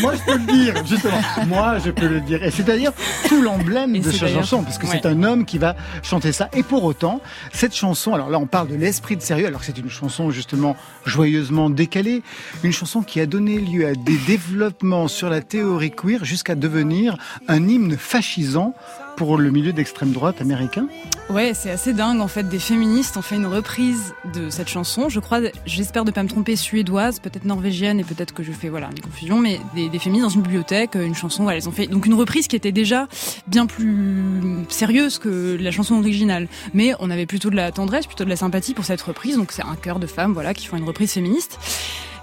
[0.00, 1.20] Moi, je peux le dire, justement.
[1.46, 2.42] Moi, je peux le dire.
[2.42, 2.92] Et c'est-à-dire
[3.28, 6.48] tout l'emblème de cette chanson, parce que c'est un homme qui va chanter ça.
[6.52, 7.20] Et pour autant,
[7.52, 10.30] cette chanson, alors là, on parle de l'esprit de sérieux, alors que c'est une chanson
[10.30, 12.22] justement joyeusement décalée,
[12.62, 17.16] une chanson qui a donné lieu à des développements sur la théorie queer jusqu'à devenir
[17.48, 18.74] un hymne fascisant
[19.18, 20.86] pour le milieu d'extrême droite américain
[21.28, 22.48] Ouais, c'est assez dingue en fait.
[22.48, 25.08] Des féministes ont fait une reprise de cette chanson.
[25.08, 28.68] Je crois, j'espère de pas me tromper, suédoise, peut-être norvégienne et peut-être que je fais
[28.68, 31.42] voilà une confusion, mais des, féministes dans une bibliothèque, une chanson.
[31.42, 33.08] Voilà, elles ont fait donc une reprise qui était déjà
[33.48, 36.46] bien plus sérieuse que la chanson originale.
[36.72, 39.36] Mais on avait plutôt de la tendresse, plutôt de la sympathie pour cette reprise.
[39.36, 41.58] Donc c'est un chœur de femmes voilà qui font une reprise féministe.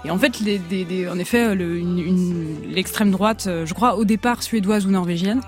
[0.04, 4.86] Et en fait, les, des, en effet, l'extrême droite, euh, je crois au départ suédoise
[4.86, 5.40] ou norvégienne,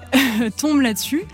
[0.56, 1.24] tombe là-dessus.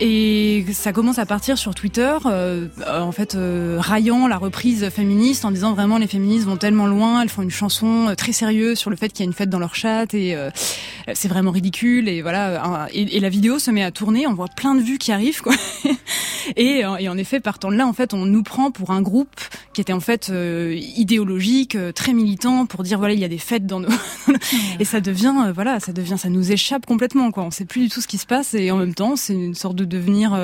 [0.00, 5.44] Et ça commence à partir sur Twitter, euh, en fait, euh, raillant la reprise féministe
[5.44, 8.90] en disant vraiment les féministes vont tellement loin, elles font une chanson très sérieuse sur
[8.90, 10.36] le fait qu'il y a une fête dans leur chat et
[11.12, 12.88] c'est vraiment ridicule et voilà.
[12.92, 15.42] Et, et, la vidéo se met à tourner, on voit plein de vues qui arrivent
[15.42, 15.54] quoi.
[16.56, 19.40] Et, et, en effet, partant de là, en fait, on nous prend pour un groupe
[19.72, 23.28] qui était en fait euh, idéologique, euh, très militant, pour dire voilà, il y a
[23.28, 23.88] des fêtes dans nos
[24.80, 27.42] et ça devient euh, voilà, ça devient, ça nous échappe complètement quoi.
[27.42, 29.54] On sait plus du tout ce qui se passe et en même temps, c'est une
[29.54, 30.38] sorte de devenir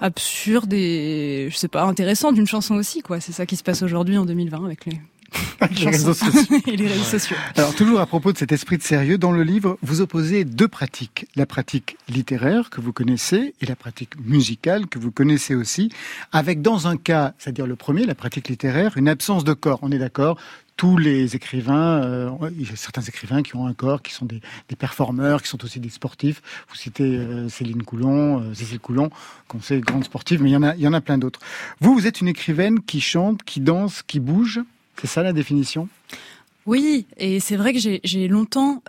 [0.00, 3.20] absurde et je sais pas intéressant d'une chanson aussi quoi.
[3.20, 5.00] C'est ça qui se passe aujourd'hui en 2020 avec les
[5.78, 6.56] les réseaux sociaux.
[6.66, 7.36] et les réseaux sociaux.
[7.56, 10.68] Alors toujours à propos de cet esprit de sérieux, dans le livre, vous opposez deux
[10.68, 11.26] pratiques.
[11.36, 15.90] La pratique littéraire que vous connaissez et la pratique musicale que vous connaissez aussi,
[16.32, 19.78] avec dans un cas, c'est-à-dire le premier, la pratique littéraire, une absence de corps.
[19.82, 20.38] On est d'accord
[20.76, 24.26] tous les écrivains, euh, il y a certains écrivains qui ont un corps, qui sont
[24.26, 24.40] des,
[24.76, 26.42] performeurs, qui sont aussi des sportifs.
[26.68, 29.10] Vous citez euh, Céline Coulon, euh, Cécile Coulon,
[29.48, 31.40] qu'on sait grande sportive, mais il y en a, il y en a plein d'autres.
[31.80, 34.60] Vous, vous êtes une écrivaine qui chante, qui danse, qui bouge.
[35.00, 35.88] C'est ça la définition?
[36.66, 38.82] Oui, et c'est vrai que j'ai longtemps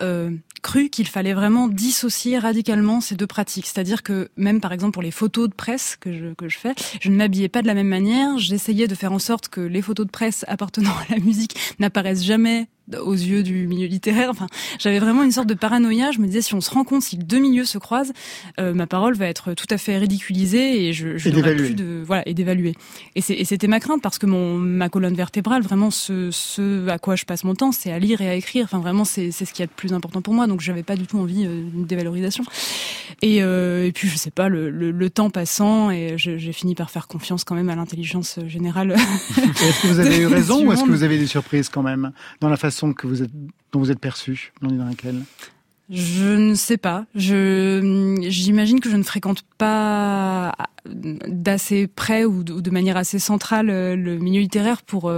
[0.64, 3.66] cru qu'il fallait vraiment dissocier radicalement ces deux pratiques.
[3.66, 6.74] C'est-à-dire que même par exemple pour les photos de presse que je, que je fais,
[7.00, 8.38] je ne m'habillais pas de la même manière.
[8.38, 12.24] J'essayais de faire en sorte que les photos de presse appartenant à la musique n'apparaissent
[12.24, 12.66] jamais
[13.00, 14.28] aux yeux du milieu littéraire.
[14.30, 14.46] Enfin,
[14.78, 16.10] j'avais vraiment une sorte de paranoïa.
[16.10, 18.12] Je me disais, si on se rend compte, si deux milieux se croisent,
[18.60, 22.02] euh, ma parole va être tout à fait ridiculisée et je, je n'aurai plus de
[22.04, 22.74] voilà et d'évaluer.
[23.14, 27.16] Et c'était ma crainte parce que mon ma colonne vertébrale, vraiment ce, ce à quoi
[27.16, 28.64] je passe mon temps, c'est à lire et à écrire.
[28.64, 30.46] Enfin, vraiment, c'est ce qui est le plus important pour moi.
[30.46, 32.44] Donc, j'avais pas du tout envie euh, d'une dévalorisation.
[33.22, 36.74] Et, euh, et puis, je sais pas, le, le, le temps passant, et j'ai fini
[36.74, 38.92] par faire confiance quand même à l'intelligence générale.
[39.36, 42.12] est-ce que vous avez eu raison ou est-ce que vous avez des surprises quand même
[42.40, 43.30] dans la façon que vous êtes,
[43.72, 43.98] dont vous êtes
[45.90, 47.06] Je ne sais pas.
[47.14, 50.54] Je j'imagine que je ne fréquente pas
[50.86, 55.12] d'assez près ou de, manière assez centrale le milieu littéraire pour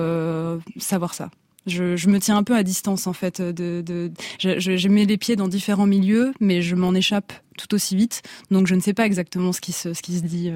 [0.78, 1.30] savoir ça.
[1.66, 3.40] Je, me tiens un peu à distance en fait.
[3.40, 7.74] De, de, je, je, mets les pieds dans différents milieux, mais je m'en échappe tout
[7.74, 8.22] aussi vite.
[8.50, 10.50] Donc je ne sais pas exactement ce qui se, ce qui se dit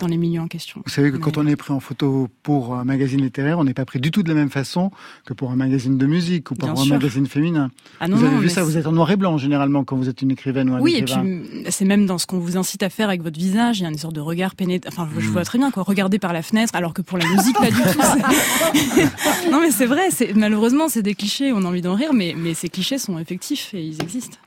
[0.00, 0.82] dans les milieux en question.
[0.84, 3.74] Vous savez que quand on est pris en photo pour un magazine littéraire, on n'est
[3.74, 4.90] pas pris du tout de la même façon
[5.24, 7.70] que pour un magazine de musique ou pour un magazine féminin.
[8.00, 10.08] Ah non, vous avez vu ça, vous êtes en noir et blanc généralement quand vous
[10.08, 11.22] êtes une écrivaine ou un oui, écrivain.
[11.22, 13.80] Oui, et puis c'est même dans ce qu'on vous incite à faire avec votre visage,
[13.80, 14.90] il y a une sorte de regard pénétrant.
[14.90, 15.30] Enfin, je hmm.
[15.30, 17.76] vois très bien quoi, regarder par la fenêtre, alors que pour la musique, pas du
[17.76, 19.50] tout.
[19.52, 22.54] non, mais c'est vrai, malheureusement c'est des clichés, on a envie d'en rire, mais mais
[22.54, 24.38] ces clichés sont effectifs et ils existent.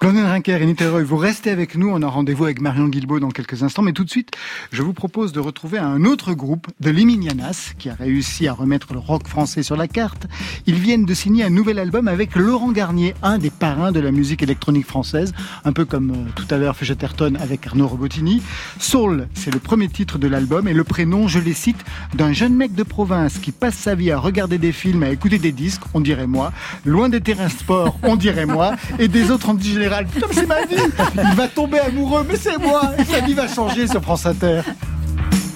[0.00, 1.88] Blandine Rinker et Niteroy, vous restez avec nous.
[1.88, 3.82] On a rendez-vous avec Marion Guilbault dans quelques instants.
[3.82, 4.30] Mais tout de suite,
[4.70, 8.92] je vous propose de retrouver un autre groupe de Liminianas qui a réussi à remettre
[8.92, 10.26] le rock français sur la carte.
[10.66, 14.12] Ils viennent de signer un nouvel album avec Laurent Garnier, un des parrains de la
[14.12, 15.32] musique électronique française.
[15.64, 18.42] Un peu comme euh, tout à l'heure Feuchetterton avec Arnaud Robotini.
[18.78, 22.54] Soul, c'est le premier titre de l'album et le prénom, je les cite, d'un jeune
[22.54, 25.82] mec de province qui passe sa vie à regarder des films, à écouter des disques,
[25.94, 26.52] on dirait moi,
[26.84, 30.76] loin des terrains sport, on dirait moi, et des autres général, putain, c'est ma vie
[31.14, 34.60] Il va tomber amoureux, mais c'est moi sa vie va changer sur France Inter.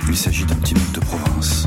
[0.08, 1.59] Il s'agit d'un petit mec de province.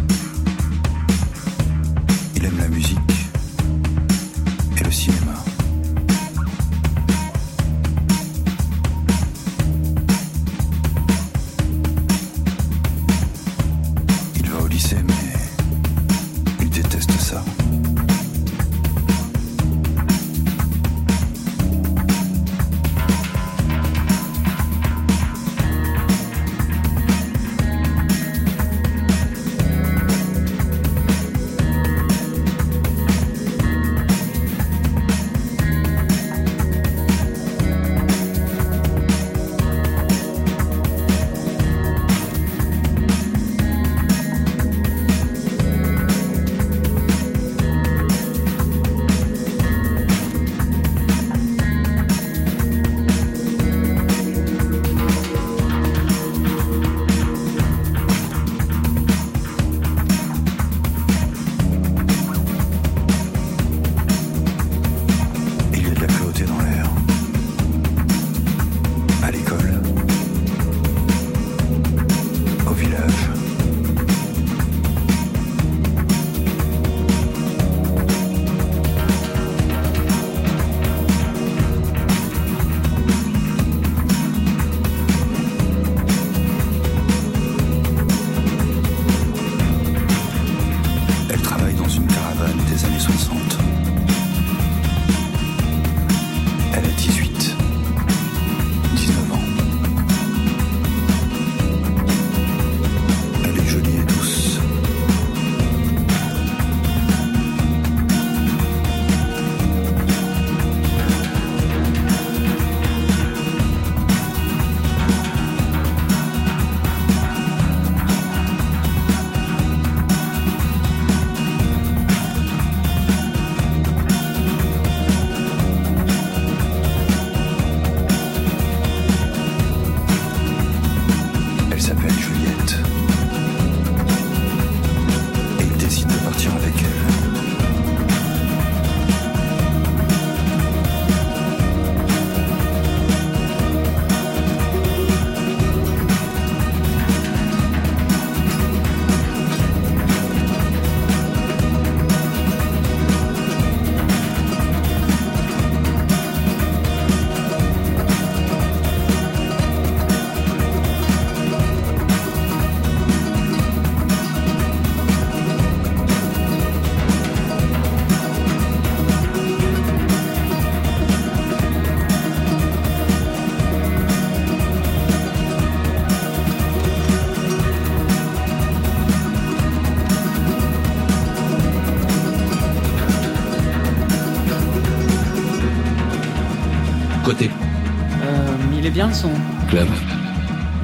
[188.90, 189.32] Bien le son.
[189.70, 189.88] Club.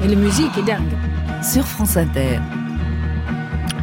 [0.02, 0.96] Et la musique est dingue.
[1.42, 2.38] Sur France Inter.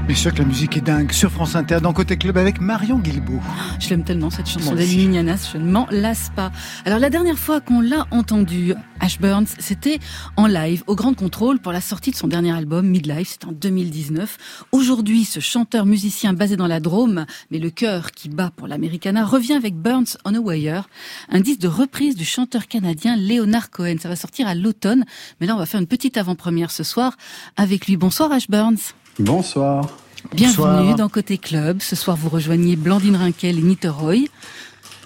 [0.08, 2.98] Bien sûr que la musique est dingue sur France Inter dans Côté Club avec Marion
[2.98, 3.42] Guilbault.
[3.78, 6.50] Je l'aime tellement cette chanson d'Ali je ne m'en lasse pas.
[6.86, 10.00] Alors la dernière fois qu'on l'a entendu, Ash Burns, c'était
[10.38, 13.52] en live au Grand Contrôle pour la sortie de son dernier album Midlife, c'était en
[13.52, 14.38] 2019.
[14.72, 19.26] Aujourd'hui, ce chanteur musicien basé dans la Drôme, mais le cœur qui bat pour l'Americana,
[19.26, 20.88] revient avec Burns on a Wire,
[21.28, 23.98] un disque de reprise du chanteur canadien Leonard Cohen.
[24.00, 25.04] Ça va sortir à l'automne,
[25.42, 27.18] mais là on va faire une petite avant-première ce soir
[27.58, 27.98] avec lui.
[27.98, 28.94] Bonsoir Ash Burns.
[29.20, 29.88] Bonsoir.
[30.34, 31.82] Bienvenue dans Côté Club.
[31.82, 34.26] Ce soir, vous rejoignez Blandine Rinkel et Nita Roy.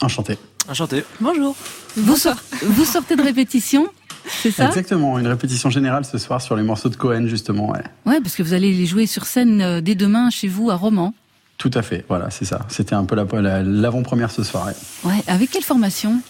[0.02, 0.38] Enchanté.
[0.68, 1.06] Enchanté.
[1.22, 1.56] Bonjour.
[1.96, 2.16] Vous,
[2.64, 3.88] vous sortez de répétition
[4.28, 4.68] c'est ça?
[4.68, 7.72] Exactement, une répétition générale ce soir sur les morceaux de Cohen, justement.
[7.72, 10.70] Ouais, ouais parce que vous allez les jouer sur scène euh, dès demain chez vous
[10.70, 11.16] à Romans.
[11.58, 12.60] Tout à fait, voilà, c'est ça.
[12.68, 14.68] C'était un peu l'avant-première ce soir.
[15.04, 16.22] Ouais, avec quelle formation?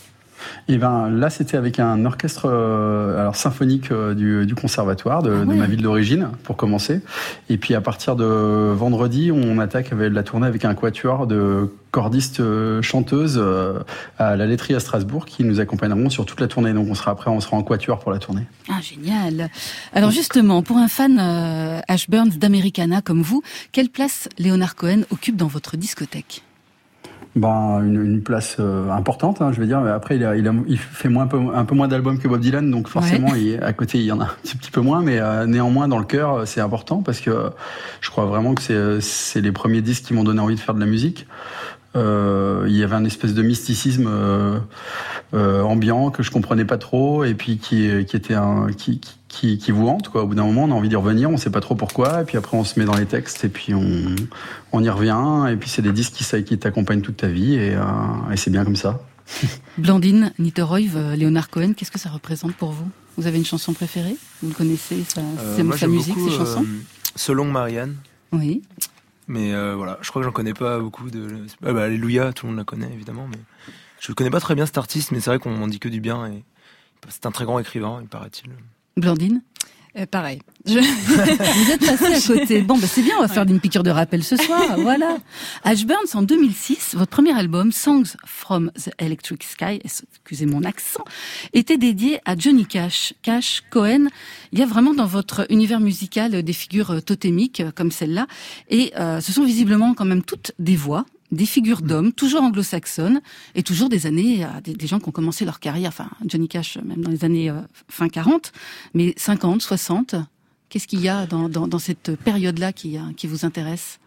[0.68, 5.22] Et eh ben là, c'était avec un orchestre euh, alors symphonique euh, du, du, conservatoire
[5.22, 7.02] de, ah de ma ville d'origine pour commencer.
[7.50, 11.74] Et puis à partir de vendredi, on attaque avec la tournée avec un quatuor de
[11.92, 13.44] cordistes euh, chanteuses
[14.18, 16.74] à la laiterie à Strasbourg qui nous accompagneront sur toute la tournée.
[16.74, 18.48] Donc on sera après, on sera en quatuor pour la tournée.
[18.70, 19.50] Ah génial.
[19.94, 21.20] Alors justement, pour un fan
[21.88, 26.44] Ash Burns d'Americana comme vous, quelle place Leonard Cohen occupe dans votre discothèque?
[27.36, 29.80] Ben, une, une place euh, importante, hein, je veux dire.
[29.80, 32.28] Après, il, a, il, a, il fait moins, un, peu, un peu moins d'albums que
[32.28, 34.82] Bob Dylan, donc forcément, il, à côté, il y en a un petit, petit peu
[34.82, 37.52] moins, mais euh, néanmoins, dans le cœur, euh, c'est important parce que
[38.02, 40.82] je crois vraiment que c'est les premiers disques qui m'ont donné envie de faire de
[40.82, 41.26] la musique.
[41.96, 44.10] Euh, il y avait un espèce de mysticisme
[45.34, 49.00] euh, euh, ambiant que je comprenais pas trop et puis qui, qui était un qui,
[49.28, 50.24] qui, qui vous hante quoi.
[50.24, 52.26] Au bout d'un moment, on a envie d'y revenir, on sait pas trop pourquoi et
[52.26, 54.16] puis après on se met dans les textes et puis on,
[54.72, 57.76] on y revient et puis c'est des disques qui, qui t'accompagnent toute ta vie et,
[57.76, 59.02] euh, et c'est bien comme ça.
[59.78, 62.90] Blandine Nitoroy, Léonard Cohen, qu'est-ce que ça représente pour vous?
[63.18, 64.16] Vous avez une chanson préférée?
[64.42, 65.22] Vous connaissez sa,
[65.78, 66.66] sa musique, ses chansons?
[67.16, 67.96] Selon Marianne.
[68.32, 68.62] Oui.
[69.28, 71.46] Mais euh, voilà, je crois que j'en connais pas beaucoup de.
[71.66, 73.38] Ah bah, Alléluia, tout le monde la connaît évidemment, mais
[74.02, 76.02] je connais pas très bien cet artiste, mais c'est vrai qu'on m'en dit que du
[76.02, 76.44] bien et
[77.08, 78.52] c'est un très grand écrivain, il paraît-il.
[78.98, 79.42] Blandine
[79.98, 80.42] euh, pareil.
[80.66, 80.80] Je...
[81.66, 82.62] Vous êtes passé à côté.
[82.62, 84.78] Bon, bah c'est bien, on va faire une piqûre de rappel ce soir.
[84.78, 85.18] Voilà.
[85.66, 91.04] Ash Burns, en 2006, votre premier album, Songs from the Electric Sky, excusez mon accent,
[91.52, 93.14] était dédié à Johnny Cash.
[93.22, 94.08] Cash, Cohen,
[94.54, 98.28] il y a vraiment dans votre univers musical des figures totémiques comme celle-là.
[98.70, 103.22] Et euh, ce sont visiblement quand même toutes des voix, des figures d'hommes, toujours anglo-saxonnes,
[103.56, 106.78] et toujours des années, euh, des, gens qui ont commencé leur carrière, enfin Johnny Cash
[106.78, 108.52] même dans les années euh, fin 40,
[108.94, 110.16] mais 50, 60.
[110.70, 114.00] Qu'est-ce qu'il y a dans, cette période-là euh, qui vous intéresse?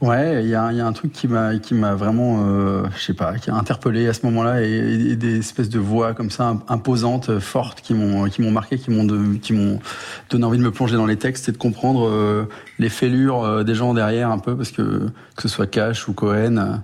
[0.00, 3.02] Ouais, il y a, y a, un truc qui m'a qui m'a vraiment, euh, je
[3.02, 6.56] sais pas, qui a interpellé à ce moment-là et, des espèces de voix comme ça
[6.68, 9.06] imposantes, fortes, qui m'ont qui m'ont marqué, qui m'ont
[9.38, 9.80] qui m'ont
[10.30, 13.64] donné envie de me plonger dans les textes et de comprendre euh, les fêlures euh,
[13.64, 16.80] des gens derrière un peu, parce que que ce soit Cash ou Cohen,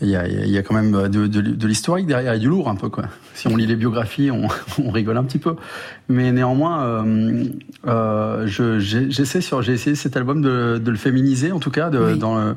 [0.00, 2.48] il y a, il y a quand même de, de, de l'historique derrière et du
[2.48, 3.04] lourd un peu quoi.
[3.34, 4.48] Si on lit les biographies, on,
[4.84, 5.56] on rigole un petit peu,
[6.08, 7.44] mais néanmoins, euh,
[7.86, 12.14] euh, j'essaie sur j'ai essayé cet album de, de, le féminiser en tout cas de,
[12.14, 12.54] dans le,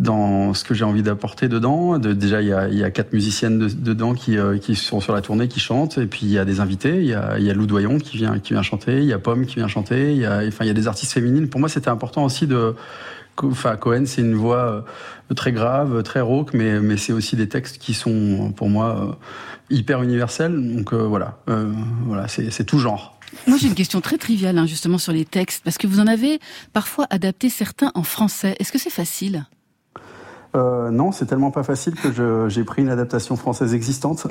[0.00, 1.98] dans ce que j'ai envie d'apporter dedans.
[1.98, 4.74] De, déjà, il y a, il y a quatre musiciennes de, dedans qui, euh, qui
[4.74, 6.98] sont sur la tournée, qui chantent, et puis il y a des invités.
[6.98, 8.98] Il y a, il y a Lou Doyon qui vient, qui vient chanter.
[8.98, 10.12] Il y a Pomme qui vient chanter.
[10.12, 11.48] Il y a, enfin, il y a des artistes féminines.
[11.48, 12.74] Pour moi, c'était important aussi de
[13.36, 14.84] Enfin, Cohen, c'est une voix
[15.30, 18.96] euh, très grave, très rauque, mais, mais c'est aussi des textes qui sont, pour moi,
[18.98, 19.12] euh,
[19.70, 20.54] hyper universels.
[20.76, 21.38] Donc euh, voilà,
[22.04, 23.18] voilà c'est tout genre.
[23.46, 26.06] Moi, j'ai une question très triviale, hein, justement, sur les textes, parce que vous en
[26.06, 26.38] avez
[26.72, 28.54] parfois adapté certains en français.
[28.58, 29.46] Est-ce que c'est facile?
[30.54, 34.26] Euh, non, c'est tellement pas facile que j'ai pris une adaptation française existante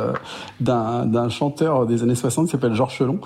[0.60, 3.20] d'un chanteur des années 60 qui s'appelle Georges Chelon,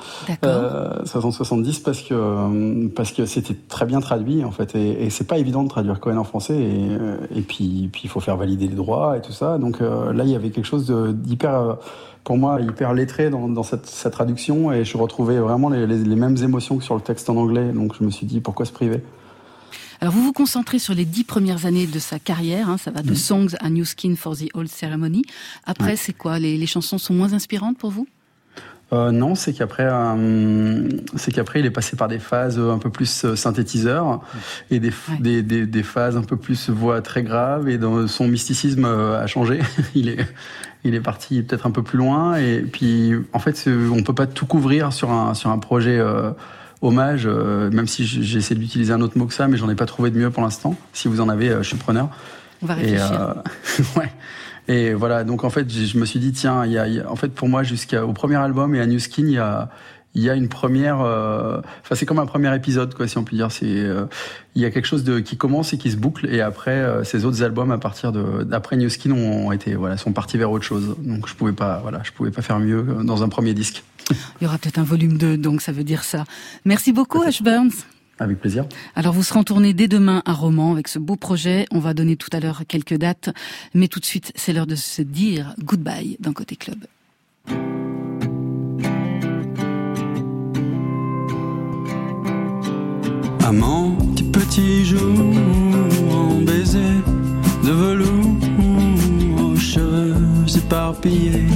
[0.45, 4.77] euh, 60-70 parce que parce que c'était très bien traduit en fait.
[4.77, 8.03] Et, et c'est pas évident de traduire Cohen en français et, euh, et puis puis
[8.05, 9.59] il faut faire valider les droits et tout ça.
[9.59, 11.75] Donc euh, là il y avait quelque chose d'hyper euh,
[12.23, 14.71] pour moi hyper lettré dans, dans cette, cette, traduction.
[14.73, 17.73] Et je retrouvais vraiment les, les, les mêmes émotions que sur le texte en anglais.
[17.73, 19.03] Donc je me suis dit pourquoi se priver?
[20.01, 23.03] Alors vous vous concentrez sur les dix premières années de sa carrière, hein, ça va
[23.03, 25.23] de Songs à New Skin for the Old Ceremony.
[25.67, 28.09] Après, c'est quoi les, les, chansons sont moins inspirantes pour vous?
[28.93, 32.91] Euh, non, c'est qu'après, euh, c'est qu'après, il est passé par des phases un peu
[32.91, 34.21] plus euh, synthétiseur
[34.71, 34.91] et des,
[35.21, 39.23] des, des, des, phases un peu plus voix très graves et dans son mysticisme euh,
[39.23, 39.61] a changé.
[39.95, 40.27] il est,
[40.83, 44.27] il est parti peut-être un peu plus loin et puis, en fait, on peut pas
[44.27, 45.99] tout couvrir sur un sur un projet.
[45.99, 46.33] Euh,
[46.83, 49.75] hommage, euh, même si j'ai essayé d'utiliser un autre mot que ça, mais j'en ai
[49.75, 50.77] pas trouvé de mieux pour l'instant.
[50.93, 52.09] Si vous en avez, euh, je suis preneur.
[52.63, 53.13] On va réfléchir.
[53.13, 54.13] Et, euh, ouais.
[54.69, 57.29] Et voilà, donc en fait, je me suis dit, tiens, il y a, en fait,
[57.29, 59.69] pour moi, jusqu'au premier album et à New Skin, il y a,
[60.15, 63.37] il y a une première, enfin c'est comme un premier épisode quoi, si on peut
[63.37, 63.53] dire.
[63.53, 63.87] C'est
[64.57, 67.25] il y a quelque chose de qui commence et qui se boucle, et après ces
[67.25, 70.65] autres albums à partir de d'après New Skin ont été voilà sont partis vers autre
[70.65, 70.97] chose.
[70.99, 73.85] Donc je pouvais pas voilà je pouvais pas faire mieux dans un premier disque.
[74.41, 76.25] Il y aura peut-être un volume 2, donc ça veut dire ça.
[76.65, 77.71] Merci beaucoup, Ash Burns.
[78.19, 78.67] Avec plaisir.
[78.95, 81.65] Alors vous serez en tournée dès demain à Romans avec ce beau projet.
[81.71, 83.31] On va donner tout à l'heure quelques dates,
[83.73, 86.79] mais tout de suite c'est l'heure de se dire goodbye dans Côté Club.
[93.51, 95.19] Amant, petit petit jour
[96.13, 96.95] en baiser
[97.65, 98.37] de velours
[99.43, 100.15] aux cheveux
[100.57, 101.49] éparpillés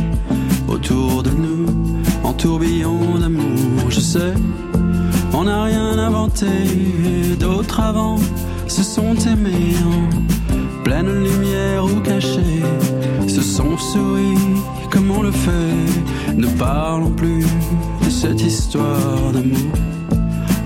[0.67, 1.67] autour de nous
[2.25, 3.91] en tourbillon d'amour.
[3.91, 4.35] Je sais
[5.33, 6.49] on n'a rien inventé,
[7.39, 8.17] d'autres avant
[8.67, 12.65] se sont aimés en pleine lumière ou cachés,
[13.29, 14.37] se sont souris
[14.91, 16.35] comme on le fait.
[16.37, 17.47] Ne parlons plus
[18.05, 19.94] de cette histoire d'amour.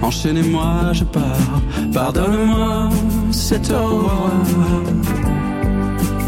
[0.02, 1.60] Enchaînez-moi, je pars.
[1.92, 4.30] Pardonne-moi, au revoir.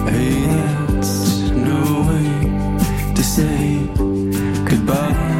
[0.09, 0.47] Hey,
[0.89, 3.79] that's no way to say
[4.69, 5.31] goodbye.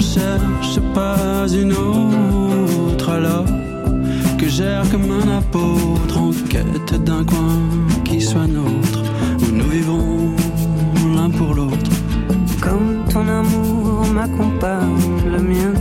[0.00, 3.46] cherche pas une autre alors
[4.38, 7.58] que j'erre comme un apôtre en quête d'un coin
[8.04, 9.02] qui soit nôtre
[9.42, 10.17] où nous vivrons
[11.30, 11.90] pour l'autre.
[12.60, 15.74] Comme ton amour m'accompagne, le mien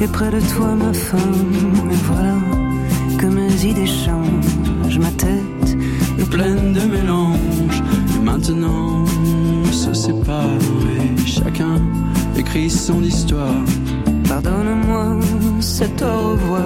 [0.00, 1.90] est près de toi ma femme.
[1.90, 2.36] Et voilà
[3.18, 5.76] que mes idées changent, ma tête
[6.18, 7.82] est pleine de mélange.
[8.16, 9.04] Et maintenant
[9.70, 10.58] se sépare
[10.96, 11.80] et chacun
[12.36, 13.64] écrit son histoire.
[14.28, 15.18] Pardonne-moi,
[15.60, 16.64] c'est au revoir.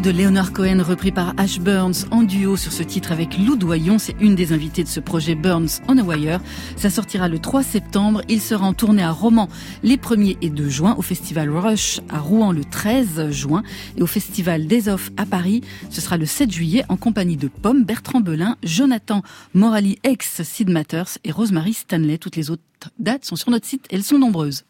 [0.00, 3.98] De Leonard Cohen repris par Ash Burns en duo sur ce titre avec Lou Doyon.
[3.98, 6.40] C'est une des invitées de ce projet Burns on a Wire.
[6.76, 8.22] Ça sortira le 3 septembre.
[8.28, 9.48] Il sera en tournée à Romans
[9.82, 13.62] les 1er et 2 juin, au festival Rush à Rouen le 13 juin
[13.96, 15.60] et au festival Des Off à Paris.
[15.90, 19.22] Ce sera le 7 juillet en compagnie de Pomme, Bertrand Belin, Jonathan
[19.54, 22.16] Morali ex Sid Matters et Rosemary Stanley.
[22.16, 22.62] Toutes les autres
[22.98, 23.86] dates sont sur notre site.
[23.90, 24.64] Elles sont nombreuses.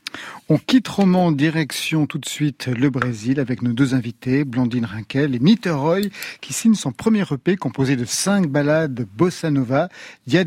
[0.49, 5.35] On quitte Roman direction tout de suite le Brésil avec nos deux invités, Blandine Rinkel
[5.35, 6.09] et Nita Roy,
[6.41, 9.89] qui signent son premier EP composé de cinq ballades bossa nova,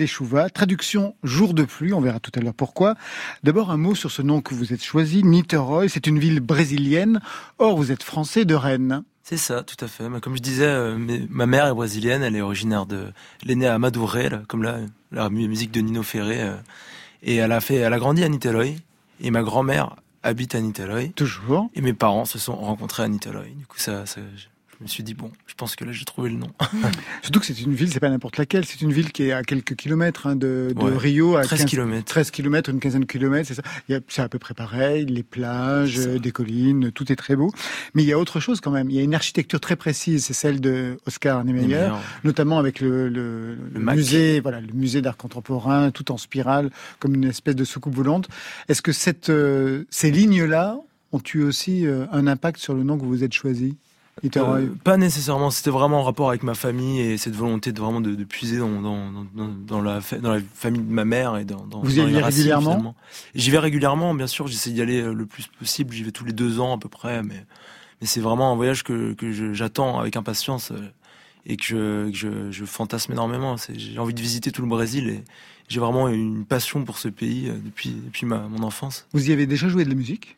[0.06, 2.96] Chuva, traduction jour de pluie, on verra tout à l'heure pourquoi.
[3.44, 7.22] D'abord un mot sur ce nom que vous êtes choisi, Niterói, c'est une ville brésilienne,
[7.58, 9.04] or vous êtes français de Rennes.
[9.24, 10.04] C'est ça, tout à fait.
[10.22, 10.98] Comme je disais, euh,
[11.30, 13.14] ma mère est brésilienne, elle est originaire de,
[13.48, 14.80] elle née à Madureira, comme la,
[15.14, 16.58] la musique de Nino Ferré, euh,
[17.22, 18.76] et elle a fait, elle a grandi à Niterói.
[19.24, 21.14] Et ma grand-mère habite à Niterói.
[21.16, 21.70] Toujours.
[21.74, 23.56] Et mes parents se sont rencontrés à Niterói.
[23.56, 24.22] Du coup, ça, ça
[24.84, 26.52] me suis dit bon, je pense que là j'ai trouvé le nom.
[27.22, 29.44] Surtout que c'est une ville, c'est pas n'importe laquelle, c'est une ville qui est à
[29.44, 32.06] quelques kilomètres hein, de, de Rio, à 13 km.
[32.06, 33.64] 13 km, une quinzaine de kilomètres, c'est ça.
[34.08, 37.52] C'est à peu près pareil, les plages, des collines, tout est très beau.
[37.94, 38.90] Mais il y a autre chose quand même.
[38.90, 41.90] Il y a une architecture très précise, c'est celle de Oscar Niemeyer,
[42.24, 46.70] notamment avec le, le, le, musée, voilà, le musée d'art contemporain, tout en spirale,
[47.00, 48.28] comme une espèce de soucoupe volante.
[48.68, 50.78] Est-ce que cette, euh, ces lignes-là
[51.12, 53.78] ont eu aussi euh, un impact sur le nom que vous vous êtes choisi?
[54.38, 55.52] Euh, pas nécessairement.
[55.52, 58.82] C'était vraiment en rapport avec ma famille et cette volonté de vraiment de, puiser dans,
[58.82, 62.96] dans, dans, la, dans la famille de ma mère et dans, Vous y allez régulièrement
[63.36, 64.48] J'y vais régulièrement, bien sûr.
[64.48, 65.94] J'essaie d'y aller euh, le plus possible.
[65.94, 67.46] J'y vais tous les deux ans à peu près, mais,
[68.00, 70.78] mais c'est vraiment un voyage que, que j'attends avec impatience euh,
[71.46, 73.56] et que je, que je, je fantasme énormément.
[73.76, 75.24] J'ai envie de visiter tout le Brésil et
[75.68, 79.06] j'ai vraiment une passion pour ce pays depuis, depuis ma, mon enfance.
[79.12, 80.38] Vous y avez déjà joué de la musique?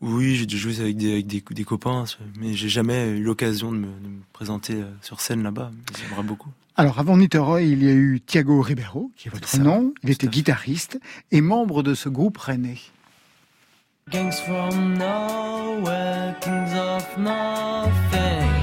[0.00, 2.04] Oui, j'ai joué avec des, avec des, des copains,
[2.38, 5.70] mais j'ai jamais eu l'occasion de, de me, présenter euh, sur scène là-bas.
[5.98, 6.50] J'aimerais beaucoup.
[6.76, 9.92] Alors, avant Niterói, il y a eu Thiago Ribeiro, qui est votre nom.
[10.02, 10.98] Il était guitariste
[11.30, 12.78] et membre de ce groupe rennais.
[14.10, 18.61] Gangs from nowhere, kings of nothing.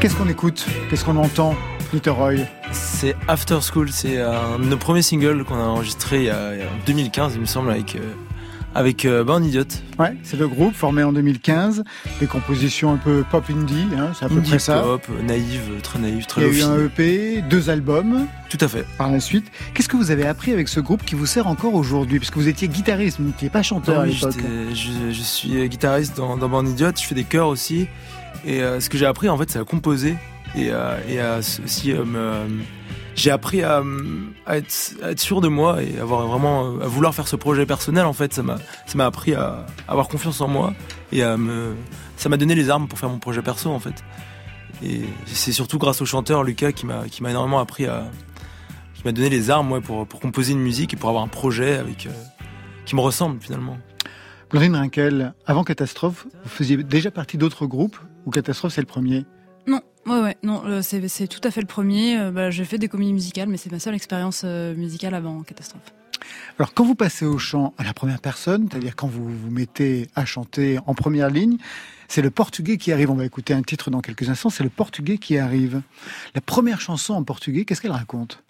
[0.00, 1.56] Qu'est-ce qu'on écoute Qu'est-ce qu'on entend,
[2.06, 2.34] Roy
[2.70, 6.52] C'est After School, c'est un de nos premiers singles qu'on a enregistré a,
[6.86, 8.14] 2015, il me semble, avec euh,
[8.76, 9.64] avec euh, Born Idiot.
[9.98, 11.82] Ouais, c'est le groupe formé en 2015,
[12.20, 14.82] des compositions un peu pop indie, hein, c'est à peu près ça.
[14.82, 18.28] pop, naïve, très naïve, très Il y a eu un EP, deux albums.
[18.50, 18.86] Tout à fait.
[18.98, 21.74] Par la suite, qu'est-ce que vous avez appris avec ce groupe qui vous sert encore
[21.74, 22.20] aujourd'hui?
[22.20, 24.36] Parce que vous étiez guitariste, vous n'étiez pas chanteur à l'époque.
[24.72, 27.88] Je, je, suis guitariste dans, dans Born Idiot, je fais des chœurs aussi.
[28.44, 30.16] Et euh, ce que j'ai appris, en fait, c'est à composer.
[30.54, 32.46] Et, euh, à aussi euh,
[33.14, 33.82] j'ai appris à,
[34.46, 38.14] à, être, sûr de moi et avoir vraiment à vouloir faire ce projet personnel en
[38.14, 40.72] fait ça m'a appris à avoir confiance en moi
[41.12, 41.74] et à me
[42.16, 44.04] ça m'a donné les armes pour faire mon projet perso en fait.
[44.82, 48.04] Et c'est surtout grâce au chanteur Lucas qui m'a qui m'a énormément appris à
[48.94, 51.28] qui m'a donné les armes ouais, pour pour composer une musique et pour avoir un
[51.28, 52.08] projet avec
[52.86, 53.76] qui me ressemble finalement.
[54.50, 59.24] Blandine Rinkel, avant Catastrophe, vous faisiez déjà partie d'autres groupes ou Catastrophe c'est le premier?
[59.66, 62.18] Non, ouais, ouais, non, euh, c'est tout à fait le premier.
[62.18, 65.42] Euh, bah, j'ai fait des comédies musicales, mais c'est ma seule expérience euh, musicale avant
[65.42, 65.92] Catastrophe.
[66.58, 70.08] Alors quand vous passez au chant à la première personne, c'est-à-dire quand vous vous mettez
[70.14, 71.58] à chanter en première ligne,
[72.08, 73.10] c'est le portugais qui arrive.
[73.10, 74.50] On va écouter un titre dans quelques instants.
[74.50, 75.82] C'est le portugais qui arrive.
[76.34, 78.42] La première chanson en portugais, qu'est-ce qu'elle raconte?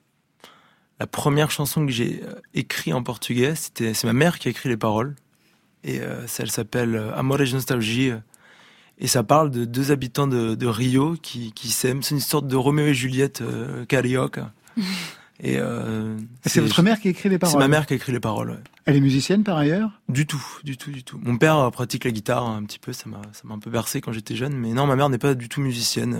[1.01, 2.23] La première chanson que j'ai
[2.55, 5.14] écrite en portugais, c'était c'est ma mère qui a écrit les paroles.
[5.85, 8.12] Et euh, elle s'appelle Amor et Nostalgie.
[9.01, 12.03] Et ça parle de deux habitants de, de Rio qui, qui s'aiment.
[12.03, 14.53] C'est une sorte de Roméo et Juliette euh, carioca.
[15.40, 17.53] Et euh, c'est votre mère qui écrit les paroles.
[17.53, 18.51] C'est ma mère qui écrit les paroles.
[18.51, 18.57] Ouais.
[18.86, 19.92] Elle est musicienne par ailleurs?
[20.09, 21.20] Du tout, du tout, du tout.
[21.22, 24.01] Mon père pratique la guitare un petit peu, ça m'a, ça m'a un peu bercé
[24.01, 26.18] quand j'étais jeune, mais non, ma mère n'est pas du tout musicienne.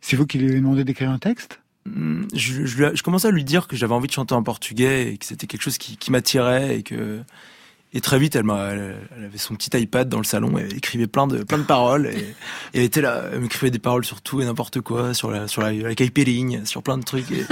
[0.00, 1.60] C'est vous qui lui avez demandé d'écrire un texte?
[1.86, 5.12] Hmm, je, je, je, commençais à lui dire que j'avais envie de chanter en portugais
[5.12, 7.22] et que c'était quelque chose qui, qui m'attirait et que
[7.94, 10.76] et très vite, elle, m'a, elle, avait son petit iPad dans le salon et elle
[10.76, 12.06] écrivait plein de, plein de paroles.
[12.06, 12.34] Et,
[12.72, 15.60] elle était là, elle m'écrivait des paroles sur tout et n'importe quoi, sur la, sur
[15.60, 17.30] la, la caipirinha, sur plein de trucs.
[17.30, 17.44] Et,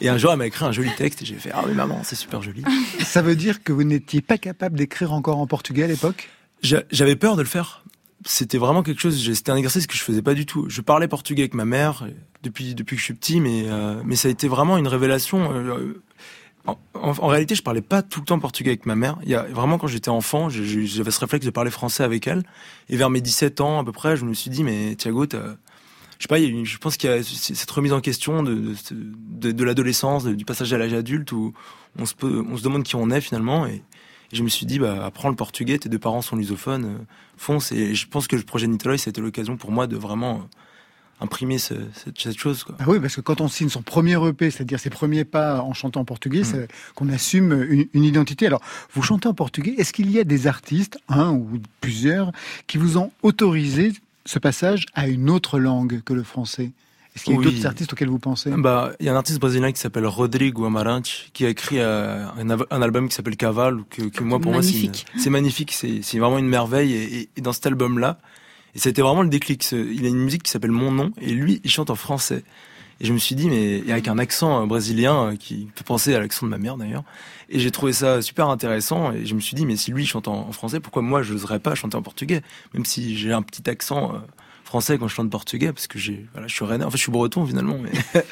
[0.00, 2.02] et un jour, elle m'a écrit un joli texte et j'ai fait, ah oui, maman,
[2.04, 2.62] c'est super joli.
[3.00, 6.28] Ça veut dire que vous n'étiez pas capable d'écrire encore en portugais à l'époque?
[6.62, 7.84] J'avais peur de le faire.
[8.26, 10.66] C'était vraiment quelque chose, c'était un exercice que je faisais pas du tout.
[10.68, 12.06] Je parlais portugais avec ma mère
[12.42, 15.52] depuis, depuis que je suis petit, mais, euh, mais ça a été vraiment une révélation.
[15.54, 16.02] Euh,
[16.94, 19.18] en, réalité, je parlais pas tout le temps portugais avec ma mère.
[19.22, 22.42] Il y a vraiment quand j'étais enfant, j'avais ce réflexe de parler français avec elle.
[22.88, 26.24] Et vers mes 17 ans à peu près, je me suis dit mais Thiago, je
[26.24, 30.72] sais pas, je pense qu'il y a cette remise en question de, l'adolescence, du passage
[30.72, 31.54] à l'âge adulte où
[31.98, 32.14] on se,
[32.62, 33.66] demande qui on est finalement.
[33.66, 33.82] Et,
[34.30, 36.98] je me suis dit, bah, apprends le portugais, tes deux parents sont lusophones, euh,
[37.38, 37.72] fonce.
[37.72, 40.46] Et je pense que le projet Nitoloy, a l'occasion pour moi de vraiment
[41.20, 41.78] imprimer cette,
[42.16, 42.64] cette, chose.
[42.64, 42.76] Quoi.
[42.78, 45.74] Ah oui, parce que quand on signe son premier EP, c'est-à-dire ses premiers pas en
[45.74, 46.44] chantant en portugais, mm.
[46.44, 48.46] c'est qu'on assume une, identité.
[48.46, 48.62] Alors,
[48.92, 52.32] vous chantez en portugais, est-ce qu'il y a des artistes, un ou plusieurs,
[52.66, 53.92] qui vous ont autorisé
[54.24, 56.70] ce passage à une autre langue que le français?
[57.16, 58.50] Est-ce qu'il y a d'autres artistes auxquels vous pensez?
[58.56, 62.24] Bah, il y a un artiste brésilien qui s'appelle Rodrigo Amarante qui a écrit euh,
[62.38, 66.46] un, album qui s'appelle Caval, que, que moi pour moi c'est magnifique, c'est vraiment une
[66.46, 66.92] merveille.
[66.92, 68.20] Et, et dans cet album-là,
[68.74, 69.70] et c'était vraiment le déclic.
[69.72, 72.44] Il a une musique qui s'appelle Mon nom et lui, il chante en français.
[73.00, 76.14] Et je me suis dit, mais avec un accent euh, brésilien euh, qui peut penser
[76.14, 77.04] à l'accent de ma mère d'ailleurs.
[77.48, 79.12] Et j'ai trouvé ça super intéressant.
[79.12, 81.60] Et je me suis dit, mais si lui chante en, français, pourquoi moi je n'oserais
[81.60, 82.42] pas chanter en portugais?
[82.74, 84.18] Même si j'ai un petit accent euh,
[84.64, 86.84] français quand je chante portugais, parce que j'ai, voilà, je suis rennais.
[86.84, 87.78] En fait, je suis breton finalement.
[87.78, 87.92] Mais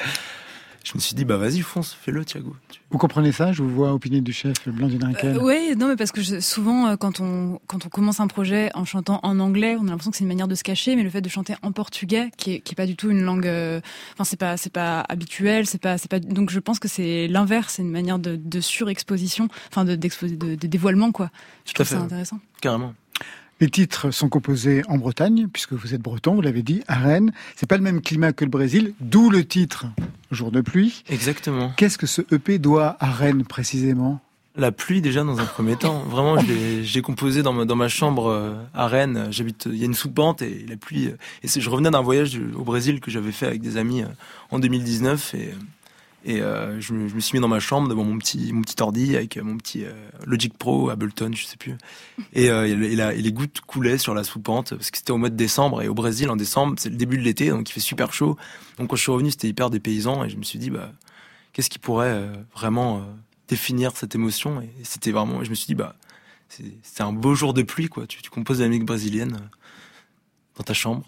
[0.86, 2.54] je me suis dit, bah vas-y, fonce, fais-le, Thiago.
[2.90, 5.36] Vous comprenez ça Je vous vois opinion du chef, Blandine Rinkel.
[5.36, 8.70] Euh, oui, non, mais parce que souvent, euh, quand on, quand on commence un projet
[8.74, 11.02] en chantant en anglais, on a l'impression que c'est une manière de se cacher, mais
[11.02, 13.48] le fait de chanter en portugais, qui est, qui est pas du tout une langue,
[13.48, 13.80] euh,
[14.12, 17.26] enfin, c'est pas, c'est pas habituel, c'est pas, c'est pas, donc je pense que c'est
[17.26, 21.30] l'inverse, c'est une manière de, de surexposition, enfin, de, d'exposer, de, de, dévoilement, quoi.
[21.64, 22.38] Je trouve ça intéressant.
[22.60, 22.94] Carrément.
[23.58, 27.32] Les titres sont composés en Bretagne, puisque vous êtes breton, vous l'avez dit, à Rennes.
[27.54, 29.86] C'est pas le même climat que le Brésil, d'où le titre
[30.30, 31.04] Jour de pluie.
[31.08, 31.72] Exactement.
[31.78, 34.20] Qu'est-ce que ce EP doit à Rennes précisément?
[34.56, 36.00] La pluie déjà dans un premier temps.
[36.00, 36.36] Vraiment,
[36.82, 39.28] j'ai composé dans ma, dans ma chambre euh, à Rennes.
[39.30, 41.08] J'habite, il y a une sous-pente et la pluie.
[41.08, 44.08] Euh, et je revenais d'un voyage au Brésil que j'avais fait avec des amis euh,
[44.50, 45.54] en 2019 et
[46.28, 48.60] et euh, je, me, je, me, suis mis dans ma chambre devant mon petit, mon
[48.60, 49.92] petit ordi avec mon petit euh,
[50.26, 51.76] Logic Pro, Ableton, je sais plus.
[52.32, 55.36] Et, euh, et, les gouttes coulaient sur la sous-pente parce que c'était au mois de
[55.36, 55.82] décembre.
[55.82, 58.36] Et au Brésil, en décembre, c'est le début de l'été, donc il fait super chaud.
[58.76, 60.24] Donc quand je suis revenu, c'était hyper dépaysant.
[60.24, 60.90] Et je me suis dit, bah,
[61.52, 63.06] qu'est-ce qui pourrait vraiment
[63.46, 64.60] définir cette émotion?
[64.60, 65.94] Et c'était vraiment, je me suis dit, bah,
[66.48, 68.08] c'est un beau jour de pluie, quoi.
[68.08, 69.38] Tu, tu composes de la musique brésilienne
[70.56, 71.04] dans ta chambre.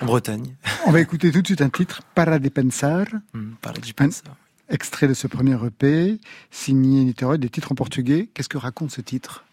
[0.00, 0.54] En Bretagne.
[0.86, 3.06] On va écouter tout de suite un titre, Para de Pensar.
[3.34, 4.36] Mm, para de Pensar.
[4.70, 6.20] Extrait de ce premier EP,
[6.52, 8.28] signé Niteroi, des titres en portugais.
[8.32, 9.44] Qu'est-ce que raconte ce titre?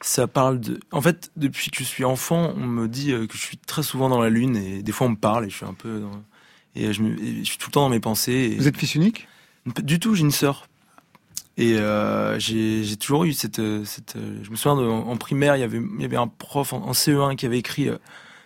[0.00, 0.80] Ça parle de.
[0.92, 3.82] En fait, depuis que je suis enfant, on me dit euh, que je suis très
[3.82, 6.00] souvent dans la lune et des fois on me parle et je suis un peu.
[6.00, 6.22] Dans...
[6.76, 7.16] Et, je, me...
[7.16, 8.54] je, suis tout le temps dans mes pensées.
[8.56, 9.26] Vous êtes fils unique?
[9.82, 10.68] Du tout, j'ai une sœur.
[11.56, 14.16] Et euh, j'ai toujours eu cette, cette.
[14.42, 16.92] Je me souviens de, en primaire, il y avait, il y avait un prof en,
[16.92, 17.98] CE1 qui avait écrit euh,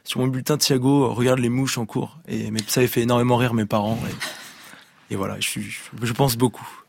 [0.04, 2.18] sur mon bulletin Thiago, regarde les mouches en cours.
[2.26, 3.98] Et mais ça avait fait énormément rire mes parents.
[5.10, 5.16] Et...
[5.16, 6.85] Voilà, je pense beaucoup.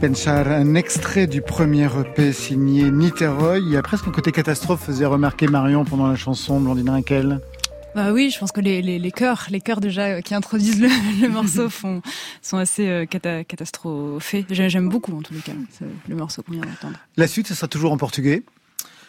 [0.00, 3.58] Pensar, un extrait du premier EP signé Niteroy.
[3.58, 7.40] Il y a presque un côté catastrophe, faisait remarquer Marion pendant la chanson Blondine Rinkel.
[7.94, 10.80] Bah oui, je pense que les, les, les chœurs, les chœurs déjà euh, qui introduisent
[10.80, 10.88] le,
[11.20, 12.00] le morceau font,
[12.40, 14.46] sont assez euh, catastrophés.
[14.48, 15.52] J'aime beaucoup en tous les cas
[16.08, 16.96] le morceau qu'on vient d'entendre.
[17.18, 18.42] La suite, ce sera toujours en portugais.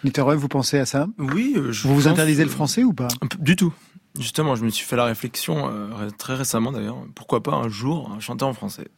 [0.04, 1.08] Niteroy, vous pensez à ça?
[1.20, 1.54] Oui.
[1.56, 3.08] Euh, je vous vous interdisez le français ou pas?
[3.40, 3.74] Du tout.
[4.20, 6.98] Justement, je me suis fait la réflexion euh, très récemment d'ailleurs.
[7.16, 8.90] Pourquoi pas un jour chanter en français?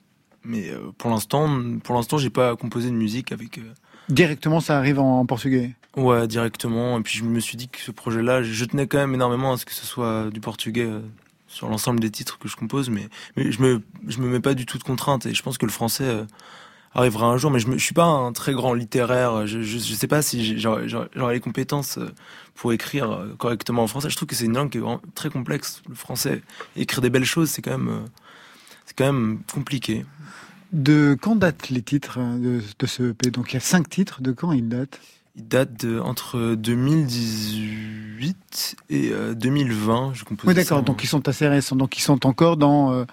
[0.45, 1.49] Mais euh, pour l'instant,
[1.83, 3.57] pour l'instant, j'ai pas composé de musique avec.
[3.57, 3.73] Euh,
[4.09, 5.75] directement, ça arrive en, portugais.
[5.95, 6.97] Ouais, directement.
[6.99, 9.57] Et puis je me suis dit que ce projet-là, je tenais quand même énormément à
[9.57, 10.89] ce que ce soit du portugais
[11.47, 14.55] sur l'ensemble des titres que je compose, mais, mais je me je me mets pas
[14.55, 16.25] du tout de contraintes et je pense que le français
[16.95, 19.47] arrivera un jour, mais je, ne suis pas un très grand littéraire.
[19.47, 22.11] Je, je, sais pas si j'aurai les compétences euh,
[22.55, 24.09] pour écrire euh, correctement en français.
[24.09, 25.81] Je trouve que c'est une langue qui est très complexe.
[25.89, 26.41] Le français,
[26.75, 28.05] écrire des belles choses, c'est quand même, euh,
[28.93, 30.05] c'est quand même compliqué.
[30.71, 34.21] De quand datent les titres de, de ce EP Donc il y a cinq titres.
[34.21, 34.99] De quand ils datent?
[35.35, 40.13] Il date de, entre 2018 et 2020.
[40.13, 40.83] Je compose oui, d'accord.
[40.83, 41.75] Donc ils sont assez récents.
[41.75, 43.05] Donc ils sont encore dans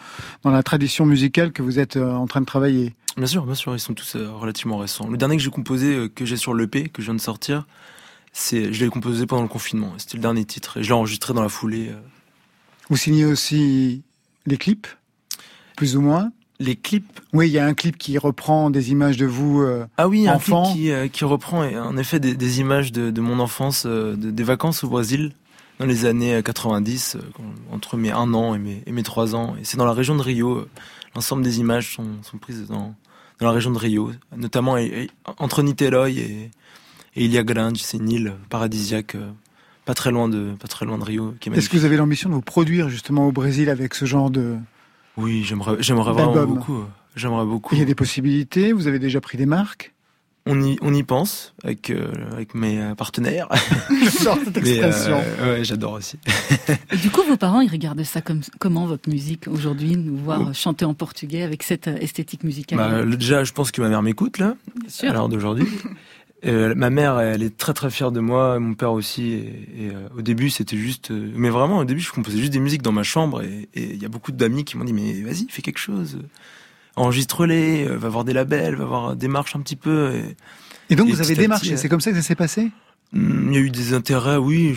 [0.43, 2.95] dans la tradition musicale que vous êtes en train de travailler.
[3.17, 5.09] Bien sûr, bien sûr, ils sont tous euh, relativement récents.
[5.09, 7.67] Le dernier que j'ai composé, euh, que j'ai sur l'EP, que je viens de sortir,
[8.33, 9.93] c'est, je l'ai composé pendant le confinement.
[9.99, 11.89] C'était le dernier titre et je l'ai enregistré dans la foulée.
[11.91, 12.01] Euh.
[12.89, 14.03] Vous signez aussi
[14.47, 14.87] les clips,
[15.81, 17.21] plus ou moins les clips.
[17.33, 19.67] Oui, il y a un clip qui reprend des images de vous
[19.97, 20.69] ah oui, enfant.
[20.69, 25.33] un clip qui, reprend en effet des, images de, mon enfance, des vacances au Brésil
[25.79, 27.17] dans les années 90,
[27.73, 29.57] entre mes 1 an et mes, et mes 3 ans.
[29.59, 30.67] Et c'est dans la région de Rio.
[31.15, 32.95] L'ensemble des images sont, sont prises dans,
[33.39, 34.77] dans la région de Rio, notamment
[35.39, 36.51] entre Niterói et,
[37.17, 39.31] et Ilha Grande, c'est une île paradisiaque euh,
[39.85, 41.35] pas très loin de, pas très loin de Rio.
[41.53, 44.57] Est-ce que vous avez l'ambition de vous produire justement au Brésil avec ce genre de...
[45.21, 46.85] Oui, j'aimerais, j'aimerais vraiment beaucoup.
[47.17, 47.75] J'aimerais beaucoup.
[47.75, 49.93] Il y a des possibilités, vous avez déjà pris des marques?
[50.47, 53.47] On y, on y pense avec, euh, avec mes euh, partenaires.
[53.91, 55.19] J'adore cette expression.
[55.43, 56.19] ouais, j'adore aussi.
[57.03, 60.53] du coup, vos parents, ils regardent ça comme, comment votre musique aujourd'hui, nous voir oh.
[60.55, 62.79] chanter en portugais avec cette esthétique musicale?
[62.79, 64.55] Bah, Déjà, je pense que ma mère m'écoute là,
[65.03, 65.69] à l'heure d'aujourd'hui.
[66.45, 69.33] ma mère, elle est très très fière de moi, mon père aussi.
[69.33, 72.93] Et, au début, c'était juste, mais vraiment, au début, je composais juste des musiques dans
[72.93, 73.43] ma chambre.
[73.43, 76.19] Et il y a beaucoup d'amis qui m'ont dit, mais vas-y, fais quelque chose
[76.97, 80.13] enregistre-les, euh, va voir des labels, va voir des marches un petit peu.
[80.89, 82.71] Et, donc vous avez démarché, c'est comme ça que ça s'est passé?
[83.13, 84.77] il y a eu des intérêts, oui.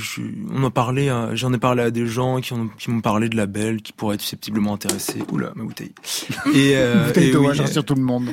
[0.50, 3.30] on a parlé, euh, j'en ai parlé à des gens qui, ont, qui m'ont parlé
[3.30, 5.22] de labels qui pourraient être susceptiblement intéressés.
[5.32, 5.94] Oula, ma bouteille.
[6.56, 8.30] Et, euh, bouteille et oui, sur tout le monde.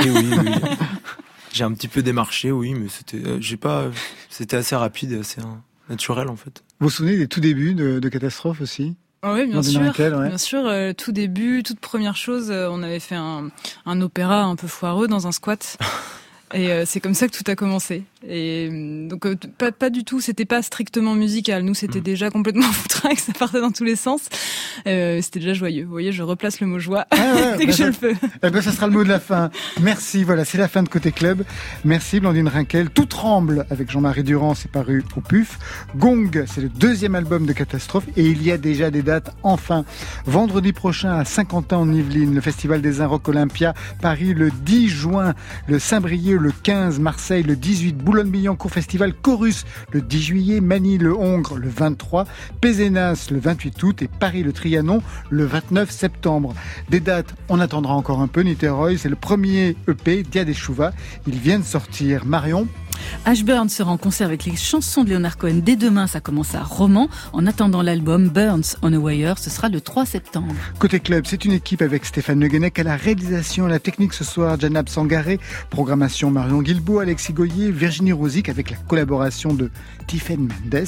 [0.00, 0.52] Et oui, oui.
[1.52, 3.90] j'ai un petit peu démarché, oui, mais c'était, euh, j'ai pas,
[4.30, 5.40] c'était assez rapide et assez
[5.88, 6.62] naturel en fait.
[6.80, 8.96] Vous vous souvenez des tout débuts de, de Catastrophe aussi?
[9.24, 9.80] Ah oui, bien sûr.
[9.80, 13.50] Bien sûr, euh, tout début, toute première chose, euh, on avait fait un,
[13.86, 15.78] un opéra un peu foireux dans un squat.
[16.54, 18.02] Et euh, c'est comme ça que tout a commencé.
[18.28, 21.62] Et euh, donc euh, pas, pas du tout, c'était pas strictement musical.
[21.62, 22.04] Nous, c'était mm.
[22.04, 24.28] déjà complètement foutraque, ça partait dans tous les sens.
[24.86, 25.84] Euh, c'était déjà joyeux.
[25.84, 28.14] Vous voyez, je replace le mot joie ah dès que bah je le peux.
[28.42, 29.50] Eh ben, ça sera le mot de la fin.
[29.80, 30.24] Merci.
[30.24, 31.44] Voilà, c'est la fin de côté club.
[31.84, 32.90] Merci Blandine Rinkel.
[32.90, 35.58] Tout tremble avec Jean-Marie Durand, c'est paru au PUF.
[35.96, 39.34] Gong, c'est le deuxième album de Catastrophe et il y a déjà des dates.
[39.42, 39.84] Enfin,
[40.26, 45.34] vendredi prochain à Saint-Quentin en Yvelines, le Festival des Inrocks Olympia, Paris le 10 juin,
[45.66, 51.16] le Saint-Brieuc le 15, Marseille le 18, Boulogne-Billancourt Festival Chorus le 10 juillet, Manille le
[51.16, 52.26] Hongre le 23,
[52.60, 55.00] Pézenas le 28 août et Paris le Trianon
[55.30, 56.52] le 29 septembre.
[56.90, 58.42] Des dates, on attendra encore un peu.
[58.42, 60.92] Niterói, c'est le premier EP Dia des Chouva.
[61.26, 62.26] Il vient de sortir.
[62.26, 62.68] Marion?
[63.24, 66.06] Ashburn sera en concert avec les chansons de Leonard Cohen dès demain.
[66.06, 67.08] Ça commence à Roman.
[67.32, 70.54] En attendant l'album Burns on a Wire, ce sera le 3 septembre.
[70.78, 74.58] Côté club, c'est une équipe avec Stéphane Le à la réalisation, la technique ce soir,
[74.58, 75.40] Janab Sangaré,
[75.70, 79.70] programmation Marion Guilbault, Alexis Goyer, Virginie Rosic avec la collaboration de
[80.06, 80.86] Tiffen Mendes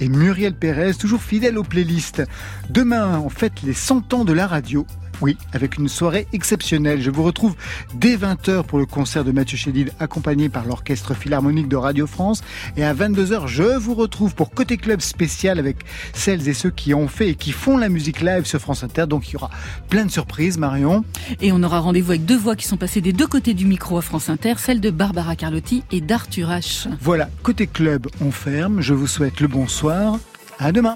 [0.00, 2.22] et Muriel Pérez, toujours fidèle aux playlists.
[2.70, 4.86] Demain, on fête les 100 ans de la radio.
[5.22, 7.00] Oui, avec une soirée exceptionnelle.
[7.00, 7.54] Je vous retrouve
[7.94, 12.42] dès 20h pour le concert de Mathieu Chédid accompagné par l'Orchestre Philharmonique de Radio France.
[12.76, 15.78] Et à 22h, je vous retrouve pour Côté Club spécial avec
[16.12, 19.06] celles et ceux qui ont fait et qui font la musique live sur France Inter.
[19.06, 19.50] Donc il y aura
[19.88, 21.04] plein de surprises, Marion.
[21.40, 23.98] Et on aura rendez-vous avec deux voix qui sont passées des deux côtés du micro
[23.98, 26.88] à France Inter, celle de Barbara Carlotti et d'Arthur H.
[27.00, 28.80] Voilà, Côté Club, on ferme.
[28.82, 30.18] Je vous souhaite le bonsoir.
[30.58, 30.94] À demain.